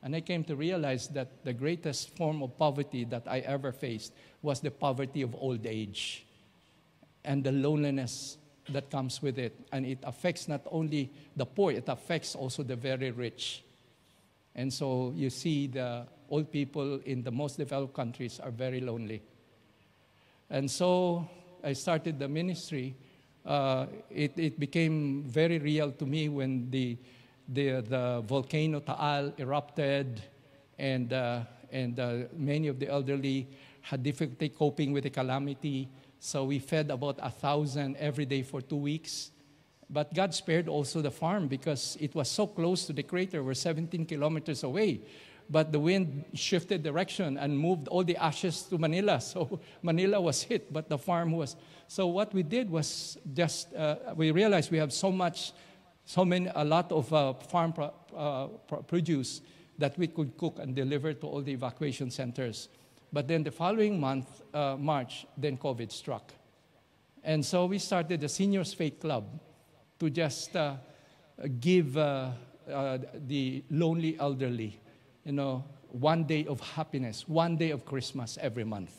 And 0.03 0.15
I 0.15 0.21
came 0.21 0.43
to 0.45 0.55
realize 0.55 1.07
that 1.09 1.43
the 1.43 1.53
greatest 1.53 2.15
form 2.15 2.43
of 2.43 2.57
poverty 2.57 3.05
that 3.05 3.23
I 3.27 3.39
ever 3.39 3.71
faced 3.71 4.13
was 4.41 4.59
the 4.59 4.69
poverty 4.69 5.23
of 5.23 5.35
old 5.35 5.65
age 5.65 6.25
and 7.23 7.43
the 7.43 7.51
loneliness 7.51 8.37
that 8.69 8.91
comes 8.91 9.21
with 9.21 9.39
it. 9.39 9.59
And 9.71 9.85
it 9.85 9.99
affects 10.03 10.47
not 10.47 10.61
only 10.69 11.11
the 11.35 11.45
poor, 11.45 11.71
it 11.71 11.85
affects 11.87 12.35
also 12.35 12.61
the 12.61 12.75
very 12.75 13.09
rich. 13.09 13.63
And 14.53 14.71
so 14.71 15.11
you 15.15 15.31
see 15.31 15.67
the, 15.67 16.05
old 16.29 16.51
people 16.51 16.99
in 17.05 17.23
the 17.23 17.31
most 17.31 17.57
developed 17.57 17.93
countries 17.93 18.39
are 18.39 18.51
very 18.51 18.81
lonely. 18.81 19.21
And 20.49 20.69
so 20.69 21.27
I 21.65 21.73
started 21.73 22.19
the 22.19 22.27
ministry. 22.27 22.95
Uh, 23.43 23.87
it, 24.11 24.37
it 24.37 24.59
became 24.59 25.23
very 25.23 25.57
real 25.57 25.91
to 25.93 26.05
me 26.05 26.29
when 26.29 26.69
the, 26.69 26.95
the, 27.49 27.81
the 27.81 28.23
volcano 28.25 28.79
Taal 28.79 29.33
erupted 29.39 30.21
and, 30.77 31.11
uh, 31.11 31.41
and 31.71 31.99
uh, 31.99 32.17
many 32.37 32.67
of 32.67 32.79
the 32.79 32.87
elderly 32.87 33.47
had 33.81 34.03
difficulty 34.03 34.49
coping 34.49 34.93
with 34.93 35.05
the 35.05 35.09
calamity. 35.09 35.89
So 36.19 36.43
we 36.43 36.59
fed 36.59 36.91
about 36.91 37.19
a 37.21 37.31
thousand 37.31 37.97
every 37.97 38.25
day 38.25 38.43
for 38.43 38.61
two 38.61 38.77
weeks. 38.77 39.31
But 39.89 40.13
God 40.13 40.35
spared 40.35 40.67
also 40.67 41.01
the 41.01 41.11
farm 41.11 41.47
because 41.47 41.97
it 41.99 42.13
was 42.13 42.29
so 42.29 42.45
close 42.45 42.85
to 42.85 42.93
the 42.93 43.03
crater. 43.03 43.43
We're 43.43 43.55
17 43.55 44.05
kilometers 44.05 44.63
away. 44.63 45.01
But 45.49 45.71
the 45.71 45.79
wind 45.79 46.25
shifted 46.33 46.81
direction 46.83 47.37
and 47.37 47.57
moved 47.57 47.87
all 47.87 48.03
the 48.03 48.17
ashes 48.17 48.63
to 48.63 48.77
Manila. 48.77 49.19
So 49.21 49.59
Manila 49.81 50.19
was 50.19 50.41
hit, 50.41 50.73
but 50.73 50.89
the 50.89 50.97
farm 50.97 51.31
was. 51.31 51.55
So 51.87 52.07
what 52.07 52.33
we 52.33 52.43
did 52.43 52.69
was 52.69 53.17
just, 53.33 53.73
uh, 53.75 53.97
we 54.15 54.31
realized 54.31 54.71
we 54.71 54.79
have 54.79 54.91
so 54.91 55.11
much, 55.11 55.53
so 56.05 56.25
many, 56.25 56.49
a 56.55 56.63
lot 56.63 56.91
of 56.91 57.13
uh, 57.13 57.33
farm 57.33 57.73
pro, 57.73 57.93
uh, 58.15 58.47
produce 58.87 59.41
that 59.77 59.97
we 59.97 60.07
could 60.07 60.37
cook 60.37 60.59
and 60.59 60.75
deliver 60.75 61.13
to 61.13 61.27
all 61.27 61.41
the 61.41 61.51
evacuation 61.51 62.09
centers. 62.09 62.69
But 63.11 63.27
then 63.27 63.43
the 63.43 63.51
following 63.51 63.99
month, 63.99 64.41
uh, 64.53 64.77
March, 64.77 65.25
then 65.37 65.57
COVID 65.57 65.91
struck. 65.91 66.33
And 67.23 67.45
so 67.45 67.65
we 67.65 67.79
started 67.79 68.21
the 68.21 68.29
Seniors 68.29 68.73
Faith 68.73 68.99
Club 68.99 69.25
to 69.99 70.09
just 70.09 70.55
uh, 70.55 70.75
give 71.59 71.97
uh, 71.97 72.31
the 73.27 73.63
lonely 73.69 74.17
elderly, 74.19 74.79
you 75.25 75.31
know, 75.31 75.63
one 75.89 76.23
day 76.23 76.45
of 76.45 76.59
happiness, 76.61 77.27
one 77.27 77.57
day 77.57 77.71
of 77.71 77.85
Christmas 77.85 78.37
every 78.39 78.63
month. 78.63 78.93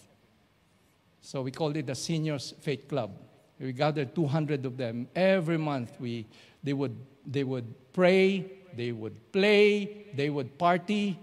So 1.21 1.43
we 1.43 1.51
called 1.51 1.77
it 1.77 1.87
the 1.87 1.95
Seniors 1.95 2.55
Faith 2.61 2.89
Club. 2.89 3.11
We 3.59 3.73
gathered 3.73 4.15
200 4.15 4.67
of 4.67 4.77
them 4.77 5.09
every 5.15 5.57
month. 5.57 5.93
We, 5.99 6.27
they, 6.63 6.73
would, 6.73 6.97
they 7.27 7.45
would 7.45 7.93
pray, 7.93 8.45
they 8.75 8.93
would 8.93 9.33
play, 9.33 10.07
they 10.15 10.31
would 10.31 10.59
party. 10.59 11.19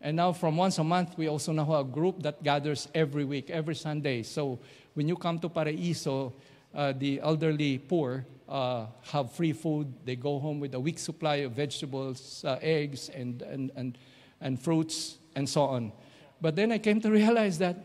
And 0.00 0.16
now, 0.16 0.32
from 0.32 0.56
once 0.56 0.78
a 0.78 0.84
month, 0.84 1.16
we 1.18 1.28
also 1.28 1.52
now 1.52 1.64
have 1.64 1.80
a 1.80 1.84
group 1.84 2.22
that 2.22 2.42
gathers 2.42 2.88
every 2.94 3.24
week, 3.24 3.50
every 3.50 3.74
Sunday. 3.74 4.22
So 4.22 4.58
when 4.94 5.08
you 5.08 5.16
come 5.16 5.38
to 5.40 5.48
Paraiso, 5.48 6.32
uh, 6.74 6.92
the 6.96 7.20
elderly 7.20 7.78
poor 7.78 8.24
uh, 8.48 8.86
have 9.12 9.32
free 9.32 9.52
food. 9.52 9.92
They 10.04 10.16
go 10.16 10.38
home 10.38 10.60
with 10.60 10.74
a 10.74 10.80
week's 10.80 11.02
supply 11.02 11.36
of 11.36 11.52
vegetables, 11.52 12.44
uh, 12.44 12.58
eggs, 12.62 13.08
and, 13.08 13.42
and, 13.42 13.70
and, 13.76 13.98
and 14.40 14.60
fruits, 14.60 15.18
and 15.34 15.48
so 15.48 15.62
on. 15.62 15.92
But 16.40 16.56
then 16.56 16.72
I 16.72 16.78
came 16.78 17.00
to 17.00 17.10
realize 17.10 17.58
that 17.58 17.76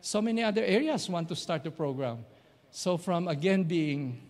so 0.00 0.22
many 0.22 0.42
other 0.42 0.62
areas 0.62 1.08
want 1.08 1.28
to 1.28 1.36
start 1.36 1.64
the 1.64 1.70
program. 1.70 2.24
So 2.70 2.96
from 2.96 3.28
again 3.28 3.64
being, 3.64 4.20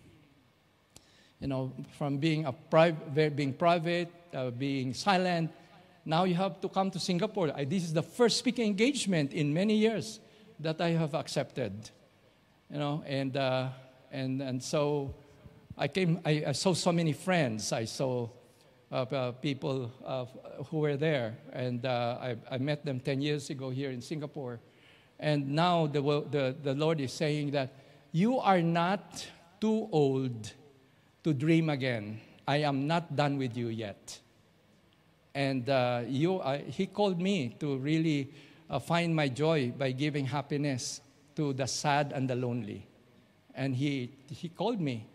you 1.39 1.47
know, 1.47 1.71
from 1.97 2.17
being 2.17 2.45
a 2.45 2.51
private, 2.51 3.35
being 3.35 3.53
private, 3.53 4.11
uh, 4.33 4.49
being 4.51 4.93
silent, 4.93 5.51
now 6.05 6.23
you 6.23 6.35
have 6.35 6.59
to 6.61 6.69
come 6.69 6.91
to 6.91 6.99
Singapore. 6.99 7.51
I, 7.55 7.65
this 7.65 7.83
is 7.83 7.93
the 7.93 8.03
first 8.03 8.37
speaking 8.37 8.65
engagement 8.65 9.33
in 9.33 9.53
many 9.53 9.75
years 9.75 10.19
that 10.59 10.81
I 10.81 10.89
have 10.89 11.13
accepted, 11.13 11.89
you 12.69 12.79
know, 12.79 13.03
and 13.05 13.37
uh, 13.37 13.69
and 14.11 14.41
and 14.41 14.63
so 14.63 15.13
I 15.77 15.87
came, 15.87 16.19
I, 16.25 16.43
I 16.47 16.51
saw 16.51 16.73
so 16.73 16.91
many 16.91 17.13
friends. 17.13 17.71
I 17.71 17.85
saw 17.85 18.27
uh, 18.91 18.95
uh, 18.95 19.31
people 19.33 19.91
uh, 20.03 20.25
who 20.65 20.79
were 20.79 20.97
there, 20.97 21.37
and 21.53 21.85
uh, 21.85 22.17
I, 22.19 22.35
I, 22.49 22.57
met 22.57 22.83
them 22.83 22.99
10 22.99 23.21
years 23.21 23.51
ago 23.51 23.69
here 23.69 23.91
in 23.91 24.01
Singapore. 24.01 24.59
And 25.19 25.49
now 25.49 25.85
the, 25.85 26.01
the, 26.01 26.55
the 26.63 26.73
Lord 26.73 26.99
is 26.99 27.13
saying 27.13 27.51
that 27.51 27.71
you 28.11 28.39
are 28.39 28.61
not 28.61 29.27
too 29.61 29.87
old 29.91 30.53
to 31.23 31.33
dream 31.33 31.69
again. 31.69 32.19
I 32.47 32.57
am 32.57 32.87
not 32.87 33.15
done 33.15 33.37
with 33.37 33.55
you 33.55 33.67
yet. 33.67 34.19
And 35.35 35.69
uh, 35.69 36.01
you, 36.07 36.41
He 36.67 36.87
called 36.87 37.21
me 37.21 37.55
to 37.59 37.77
really 37.77 38.33
uh, 38.69 38.79
find 38.79 39.15
my 39.15 39.27
joy 39.27 39.71
by 39.77 39.91
giving 39.91 40.25
happiness 40.25 41.01
to 41.35 41.53
the 41.53 41.67
sad 41.67 42.11
and 42.15 42.27
the 42.27 42.35
lonely. 42.35 42.87
And 43.53 43.75
He, 43.75 44.13
he 44.31 44.49
called 44.49 44.81
me 44.81 45.07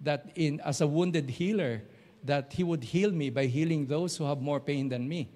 that 0.00 0.30
in, 0.34 0.60
as 0.60 0.80
a 0.80 0.86
wounded 0.86 1.28
healer, 1.28 1.82
that 2.24 2.52
he 2.52 2.64
would 2.64 2.84
heal 2.84 3.10
me 3.10 3.30
by 3.30 3.46
healing 3.46 3.86
those 3.86 4.16
who 4.16 4.24
have 4.24 4.40
more 4.40 4.60
pain 4.60 4.88
than 4.88 5.08
me. 5.08 5.28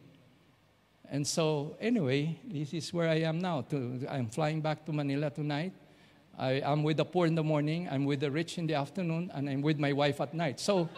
And 1.10 1.26
so, 1.26 1.76
anyway, 1.80 2.38
this 2.44 2.72
is 2.72 2.92
where 2.92 3.08
I 3.08 3.20
am 3.20 3.38
now. 3.38 3.64
I'm 4.08 4.28
flying 4.28 4.60
back 4.60 4.84
to 4.86 4.92
Manila 4.92 5.30
tonight. 5.30 5.72
I, 6.38 6.52
am 6.64 6.82
with 6.82 6.96
the 6.96 7.04
poor 7.04 7.26
in 7.26 7.34
the 7.34 7.44
morning, 7.44 7.88
I'm 7.90 8.06
with 8.06 8.20
the 8.20 8.30
rich 8.30 8.56
in 8.56 8.66
the 8.66 8.74
afternoon, 8.74 9.30
and 9.34 9.48
I'm 9.48 9.60
with 9.60 9.78
my 9.78 9.92
wife 9.92 10.20
at 10.20 10.32
night. 10.32 10.58
So, 10.58 10.88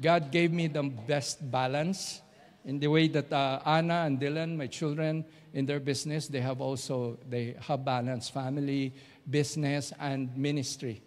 God 0.00 0.30
gave 0.30 0.52
me 0.52 0.68
the 0.68 0.82
best 0.82 1.50
balance 1.50 2.22
in 2.64 2.80
the 2.80 2.88
way 2.88 3.08
that 3.08 3.32
uh, 3.32 3.60
Anna 3.64 4.04
and 4.06 4.20
Dylan, 4.20 4.56
my 4.56 4.66
children, 4.66 5.24
in 5.52 5.64
their 5.64 5.80
business, 5.80 6.28
they 6.28 6.40
have 6.40 6.60
also 6.60 7.18
they 7.28 7.56
have 7.60 7.84
balance, 7.84 8.28
family, 8.28 8.92
business, 9.30 9.92
and 9.98 10.36
ministry 10.36 11.02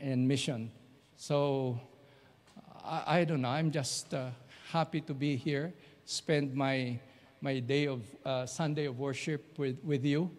and 0.00 0.26
mission. 0.26 0.70
So 1.20 1.80
I, 2.84 3.18
I 3.18 3.24
don't 3.24 3.42
know. 3.42 3.48
I'm 3.48 3.72
just 3.72 4.14
uh, 4.14 4.30
happy 4.70 5.00
to 5.00 5.12
be 5.12 5.34
here, 5.34 5.74
spend 6.04 6.54
my 6.54 7.00
my 7.40 7.58
day 7.58 7.88
of 7.88 8.02
uh, 8.24 8.46
Sunday 8.46 8.86
of 8.86 9.00
worship 9.00 9.58
with, 9.58 9.78
with 9.82 10.04
you. 10.04 10.30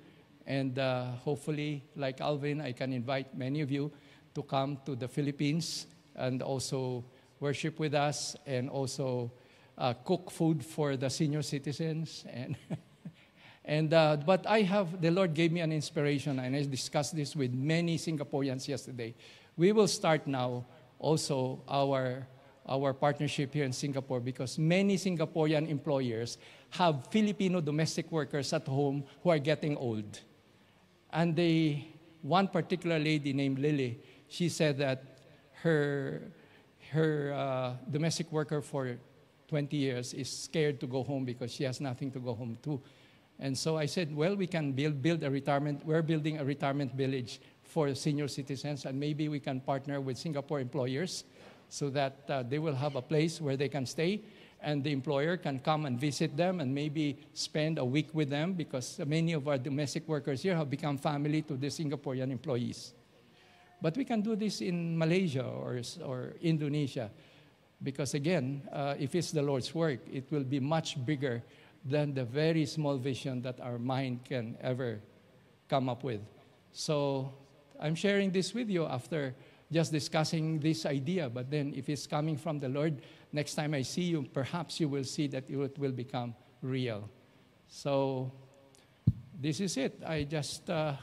And 0.47 0.80
uh, 0.80 1.11
hopefully, 1.23 1.84
like 1.97 2.21
Alvin, 2.21 2.61
I 2.61 2.71
can 2.71 2.93
invite 2.93 3.38
many 3.38 3.59
of 3.59 3.69
you 3.69 3.91
to 4.36 4.41
come 4.43 4.77
to 4.86 4.95
the 4.95 5.07
Philippines 5.07 5.86
and 6.15 6.41
also 6.41 7.03
worship 7.41 7.77
with 7.77 7.93
us 7.93 8.36
and 8.45 8.69
also 8.69 9.32
uh, 9.77 9.93
cook 10.05 10.32
food 10.32 10.65
for 10.65 10.97
the 10.97 11.09
senior 11.09 11.41
citizens. 11.41 12.25
And, 12.34 12.57
and 13.65 13.93
uh, 13.93 14.17
but 14.25 14.45
I 14.47 14.61
have, 14.61 15.01
the 15.01 15.11
Lord 15.11 15.34
gave 15.34 15.51
me 15.51 15.61
an 15.61 15.71
inspiration, 15.71 16.39
and 16.39 16.55
I 16.55 16.63
discussed 16.63 17.15
this 17.15 17.36
with 17.36 17.53
many 17.53 17.97
Singaporeans 17.97 18.67
yesterday 18.67 19.13
we 19.60 19.74
will 19.74 19.89
start 19.89 20.26
now 20.26 20.64
also 20.99 21.62
our, 21.68 22.26
our 22.66 22.93
partnership 22.93 23.53
here 23.53 23.66
in 23.66 23.74
Singapore 23.74 24.22
because 24.22 24.57
many 24.57 24.95
Singaporean 24.95 25.68
employers 25.68 26.38
have 26.70 27.07
Filipino 27.12 27.60
domestic 27.60 28.10
workers 28.10 28.53
at 28.53 28.66
home 28.66 29.03
who 29.22 29.30
are 29.30 29.38
getting 29.38 29.76
old. 29.76 30.22
And 31.12 31.36
they, 31.36 31.89
one 32.22 32.47
particular 32.47 32.99
lady 32.99 33.34
named 33.34 33.60
Lily, 33.60 33.99
she 34.30 34.47
said 34.47 34.78
that 34.78 35.03
her, 35.64 36.22
her 36.91 37.34
uh, 37.36 37.74
domestic 37.91 38.32
worker 38.32 38.62
for 38.62 38.95
20 39.49 39.76
years 39.76 40.14
is 40.14 40.30
scared 40.30 40.80
to 40.80 40.88
go 40.88 41.03
home 41.03 41.26
because 41.26 41.51
she 41.51 41.66
has 41.66 41.82
nothing 41.82 42.12
to 42.12 42.20
go 42.20 42.34
home 42.34 42.57
to. 42.64 42.80
And 43.39 43.57
so 43.57 43.78
I 43.78 43.88
said, 43.88 44.16
well, 44.16 44.38
we 44.38 44.47
can 44.47 44.72
build, 44.72 45.01
build 45.01 45.24
a 45.24 45.30
retirement, 45.30 45.86
we're 45.86 46.01
building 46.01 46.39
a 46.39 46.45
retirement 46.45 46.93
village 46.93 47.41
for 47.70 47.93
senior 47.93 48.28
citizens, 48.28 48.86
and 48.86 48.99
maybe 48.99 49.30
we 49.30 49.39
can 49.39 49.61
partner 49.61 50.01
with 50.01 50.17
Singapore 50.17 50.59
employers 50.59 51.24
so 51.70 51.89
that 51.91 52.17
uh, 52.28 52.43
they 52.43 52.57
will 52.57 52.74
have 52.74 52.95
a 52.95 53.01
place 53.01 53.39
where 53.39 53.55
they 53.55 53.70
can 53.70 53.86
stay 53.86 54.22
and 54.61 54.84
the 54.84 54.91
employer 54.91 55.38
can 55.38 55.59
come 55.59 55.86
and 55.86 55.99
visit 55.99 56.36
them 56.36 56.59
and 56.59 56.74
maybe 56.74 57.17
spend 57.34 57.78
a 57.78 57.86
week 57.86 58.09
with 58.13 58.30
them 58.30 58.53
because 58.53 58.99
many 59.05 59.34
of 59.34 59.47
our 59.47 59.57
domestic 59.57 60.07
workers 60.07 60.41
here 60.41 60.55
have 60.55 60.70
become 60.70 60.97
family 60.97 61.41
to 61.43 61.55
the 61.55 61.67
Singaporean 61.67 62.32
employees. 62.32 62.93
But 63.82 63.95
we 63.95 64.03
can 64.03 64.22
do 64.22 64.36
this 64.36 64.59
in 64.59 64.97
Malaysia 64.97 65.45
or, 65.45 65.80
or 66.03 66.34
Indonesia 66.41 67.09
because, 67.82 68.13
again, 68.13 68.61
uh, 68.74 68.95
if 68.99 69.15
it's 69.15 69.32
the 69.32 69.41
Lord's 69.41 69.74
work, 69.74 69.99
it 70.11 70.30
will 70.32 70.43
be 70.43 70.59
much 70.59 71.03
bigger 71.05 71.41
than 71.86 72.13
the 72.13 72.26
very 72.26 72.65
small 72.65 72.97
vision 72.97 73.41
that 73.43 73.61
our 73.61 73.80
mind 73.80 74.26
can 74.26 74.57
ever 74.59 74.99
come 75.70 75.88
up 75.88 76.03
with. 76.03 76.20
So 76.74 77.32
I'm 77.80 77.95
sharing 77.95 78.32
this 78.32 78.53
with 78.53 78.69
you 78.69 78.86
after 78.86 79.36
just 79.71 79.91
discussing 79.91 80.59
this 80.59 80.86
idea. 80.86 81.30
But 81.30 81.49
then, 81.49 81.73
if 81.75 81.89
it's 81.89 82.07
coming 82.07 82.38
from 82.38 82.59
the 82.59 82.69
Lord, 82.69 83.01
next 83.32 83.55
time 83.55 83.73
I 83.73 83.84
see 83.84 84.03
you, 84.03 84.23
perhaps 84.34 84.80
you 84.80 84.89
will 84.89 85.03
see 85.03 85.27
that 85.27 85.49
it 85.49 85.80
will 85.80 85.91
become 85.91 86.36
real. 86.61 87.09
So, 87.67 88.32
this 89.39 89.59
is 89.59 89.77
it. 89.77 90.01
I 90.05 90.23
just, 90.23 90.69
uh, 90.69 90.93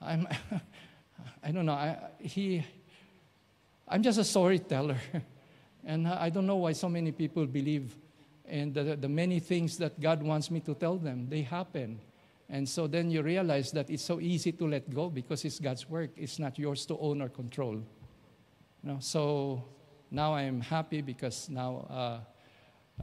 I'm, 0.00 0.26
I 1.42 1.52
don't 1.52 1.66
know. 1.66 1.74
I, 1.74 1.98
he, 2.18 2.64
I'm 3.86 4.02
just 4.02 4.18
a 4.18 4.24
storyteller, 4.24 4.98
and 5.84 6.08
I 6.08 6.30
don't 6.30 6.46
know 6.46 6.56
why 6.56 6.72
so 6.72 6.88
many 6.88 7.12
people 7.12 7.46
believe 7.46 7.96
in 8.46 8.72
the, 8.72 8.96
the 8.96 9.08
many 9.08 9.40
things 9.40 9.76
that 9.78 10.00
God 10.00 10.22
wants 10.22 10.50
me 10.50 10.60
to 10.60 10.74
tell 10.74 10.96
them. 10.96 11.28
They 11.28 11.42
happen. 11.42 12.00
And 12.50 12.66
so 12.68 12.86
then 12.86 13.10
you 13.10 13.22
realize 13.22 13.72
that 13.72 13.90
it's 13.90 14.02
so 14.02 14.20
easy 14.20 14.52
to 14.52 14.66
let 14.66 14.88
go 14.88 15.10
because 15.10 15.44
it's 15.44 15.58
God's 15.58 15.88
work. 15.88 16.10
It's 16.16 16.38
not 16.38 16.58
yours 16.58 16.86
to 16.86 16.98
own 16.98 17.20
or 17.20 17.28
control. 17.28 17.74
You 17.74 17.84
know, 18.84 18.98
so 19.00 19.64
now 20.10 20.34
I'm 20.34 20.60
happy 20.60 21.02
because 21.02 21.50
now 21.50 21.86
uh, 21.90 22.20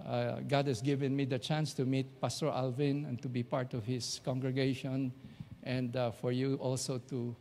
uh, 0.03 0.39
God 0.47 0.67
has 0.67 0.81
given 0.81 1.15
me 1.15 1.25
the 1.25 1.37
chance 1.37 1.73
to 1.75 1.85
meet 1.85 2.19
Pastor 2.19 2.47
Alvin 2.47 3.05
and 3.05 3.21
to 3.21 3.29
be 3.29 3.43
part 3.43 3.73
of 3.73 3.85
his 3.85 4.19
congregation, 4.25 5.11
and 5.63 5.95
uh, 5.95 6.11
for 6.11 6.31
you 6.31 6.55
also 6.55 6.97
to 6.97 7.35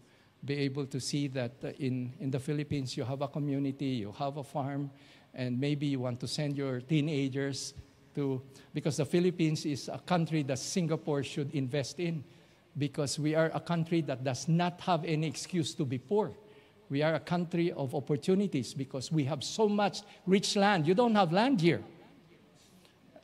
be 0.45 0.59
able 0.59 0.87
to 0.87 1.01
see 1.01 1.27
that 1.29 1.53
uh, 1.65 1.69
in, 1.79 2.13
in 2.21 2.31
the 2.31 2.39
Philippines 2.39 2.97
you 2.97 3.05
have 3.05 3.23
a 3.23 3.29
community, 3.29 3.87
you 3.87 4.13
have 4.13 4.37
a 4.37 4.45
farm, 4.45 4.91
and 5.33 5.59
maybe 5.59 5.87
you 5.87 6.01
want 6.01 6.21
to 6.21 6.29
send 6.29 6.57
your 6.57 6.81
teenagers 6.81 7.75
to, 8.15 8.43
because 8.73 8.97
the 8.97 9.05
Philippines 9.05 9.67
is 9.67 9.89
a 9.89 9.99
country 9.99 10.43
that 10.45 10.59
Singapore 10.59 11.23
should 11.23 11.55
invest 11.55 12.01
in, 12.01 12.25
because 12.77 13.19
we 13.19 13.35
are 13.35 13.51
a 13.55 13.61
country 13.61 14.01
that 14.03 14.25
does 14.25 14.49
not 14.49 14.81
have 14.81 15.05
any 15.05 15.27
excuse 15.27 15.75
to 15.75 15.85
be 15.85 15.99
poor. 15.99 16.33
We 16.91 17.03
are 17.03 17.15
a 17.15 17.21
country 17.21 17.73
of 17.73 17.95
opportunities 17.95 18.75
because 18.75 19.11
we 19.11 19.25
have 19.25 19.43
so 19.43 19.69
much 19.69 20.03
rich 20.27 20.57
land. 20.57 20.87
You 20.87 20.95
don't 20.95 21.15
have 21.15 21.33
land 21.33 21.61
here. 21.61 21.83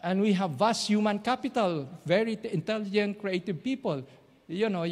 And 0.03 0.21
we 0.21 0.33
have 0.33 0.53
vast 0.53 0.89
human 0.89 1.19
capital, 1.19 1.87
very 2.07 2.39
intelligent, 2.45 3.19
creative 3.19 3.63
people. 3.63 4.03
You 4.49 4.71
know, 4.71 4.85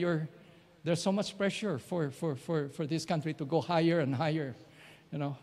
there's 0.85 1.03
so 1.03 1.13
much 1.13 1.37
pressure 1.37 1.79
for, 1.79 2.11
for, 2.11 2.37
for, 2.37 2.69
for 2.69 2.87
this 2.87 3.05
country 3.05 3.33
to 3.35 3.45
go 3.45 3.61
higher 3.61 4.01
and 4.01 4.15
higher, 4.15 4.55
you 5.11 5.19
know. 5.19 5.37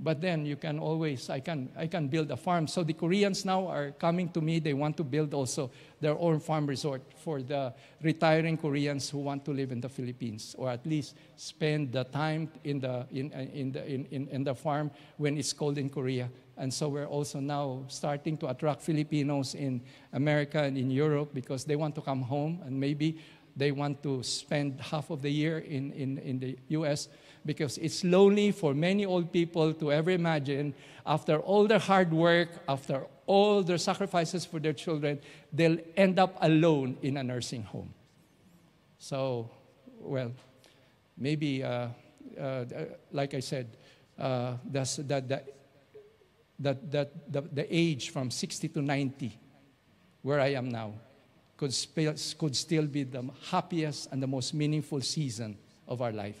But 0.00 0.20
then 0.20 0.46
you 0.46 0.54
can 0.56 0.78
always, 0.78 1.28
I 1.28 1.40
can, 1.40 1.70
I 1.76 1.88
can 1.88 2.06
build 2.06 2.30
a 2.30 2.36
farm. 2.36 2.68
So 2.68 2.84
the 2.84 2.92
Koreans 2.92 3.44
now 3.44 3.66
are 3.66 3.90
coming 3.90 4.28
to 4.30 4.40
me. 4.40 4.60
They 4.60 4.72
want 4.72 4.96
to 4.98 5.04
build 5.04 5.34
also 5.34 5.72
their 6.00 6.16
own 6.16 6.38
farm 6.38 6.66
resort 6.66 7.02
for 7.16 7.42
the 7.42 7.74
retiring 8.00 8.56
Koreans 8.56 9.10
who 9.10 9.18
want 9.18 9.44
to 9.46 9.50
live 9.50 9.72
in 9.72 9.80
the 9.80 9.88
Philippines, 9.88 10.54
or 10.56 10.70
at 10.70 10.86
least 10.86 11.16
spend 11.34 11.92
the 11.92 12.04
time 12.04 12.48
in 12.62 12.78
the, 12.78 13.06
in, 13.10 13.32
in 13.32 13.72
the, 13.72 13.92
in, 13.92 14.06
in, 14.12 14.28
in 14.28 14.44
the 14.44 14.54
farm 14.54 14.92
when 15.16 15.36
it's 15.36 15.52
cold 15.52 15.78
in 15.78 15.90
Korea. 15.90 16.30
And 16.56 16.72
so 16.72 16.88
we're 16.88 17.06
also 17.06 17.40
now 17.40 17.84
starting 17.88 18.36
to 18.38 18.48
attract 18.48 18.82
Filipinos 18.82 19.54
in 19.54 19.80
America 20.12 20.62
and 20.62 20.78
in 20.78 20.90
Europe 20.90 21.30
because 21.34 21.64
they 21.64 21.76
want 21.76 21.94
to 21.96 22.00
come 22.00 22.22
home 22.22 22.60
and 22.64 22.78
maybe 22.78 23.18
they 23.56 23.72
want 23.72 24.02
to 24.04 24.22
spend 24.22 24.80
half 24.80 25.10
of 25.10 25.22
the 25.22 25.30
year 25.30 25.58
in, 25.58 25.92
in, 25.92 26.18
in 26.18 26.38
the 26.38 26.56
US 26.68 27.08
because 27.44 27.78
it's 27.78 28.04
lonely 28.04 28.50
for 28.52 28.74
many 28.74 29.04
old 29.06 29.32
people 29.32 29.72
to 29.74 29.92
ever 29.92 30.10
imagine 30.10 30.74
after 31.06 31.38
all 31.38 31.66
their 31.66 31.78
hard 31.78 32.12
work, 32.12 32.48
after 32.68 33.06
all 33.26 33.62
their 33.62 33.78
sacrifices 33.78 34.44
for 34.44 34.58
their 34.58 34.72
children, 34.72 35.18
they'll 35.52 35.78
end 35.96 36.18
up 36.18 36.36
alone 36.40 36.96
in 37.02 37.16
a 37.16 37.22
nursing 37.22 37.62
home. 37.62 37.92
So, 38.98 39.50
well, 40.00 40.32
maybe, 41.16 41.62
uh, 41.62 41.88
uh, 42.38 42.64
like 43.12 43.34
I 43.34 43.40
said, 43.40 43.68
uh, 44.18 44.54
that's, 44.64 44.96
that, 44.96 45.28
that, 45.28 45.46
that, 46.58 46.90
that 46.90 47.32
the, 47.32 47.42
the 47.42 47.66
age 47.74 48.10
from 48.10 48.30
60 48.30 48.68
to 48.68 48.82
90, 48.82 49.38
where 50.22 50.40
I 50.40 50.48
am 50.48 50.68
now, 50.68 50.94
could, 51.56 51.74
sp- 51.74 52.16
could 52.38 52.56
still 52.56 52.86
be 52.86 53.04
the 53.04 53.24
happiest 53.50 54.10
and 54.12 54.22
the 54.22 54.26
most 54.26 54.54
meaningful 54.54 55.00
season 55.00 55.58
of 55.86 56.02
our 56.02 56.12
life. 56.12 56.40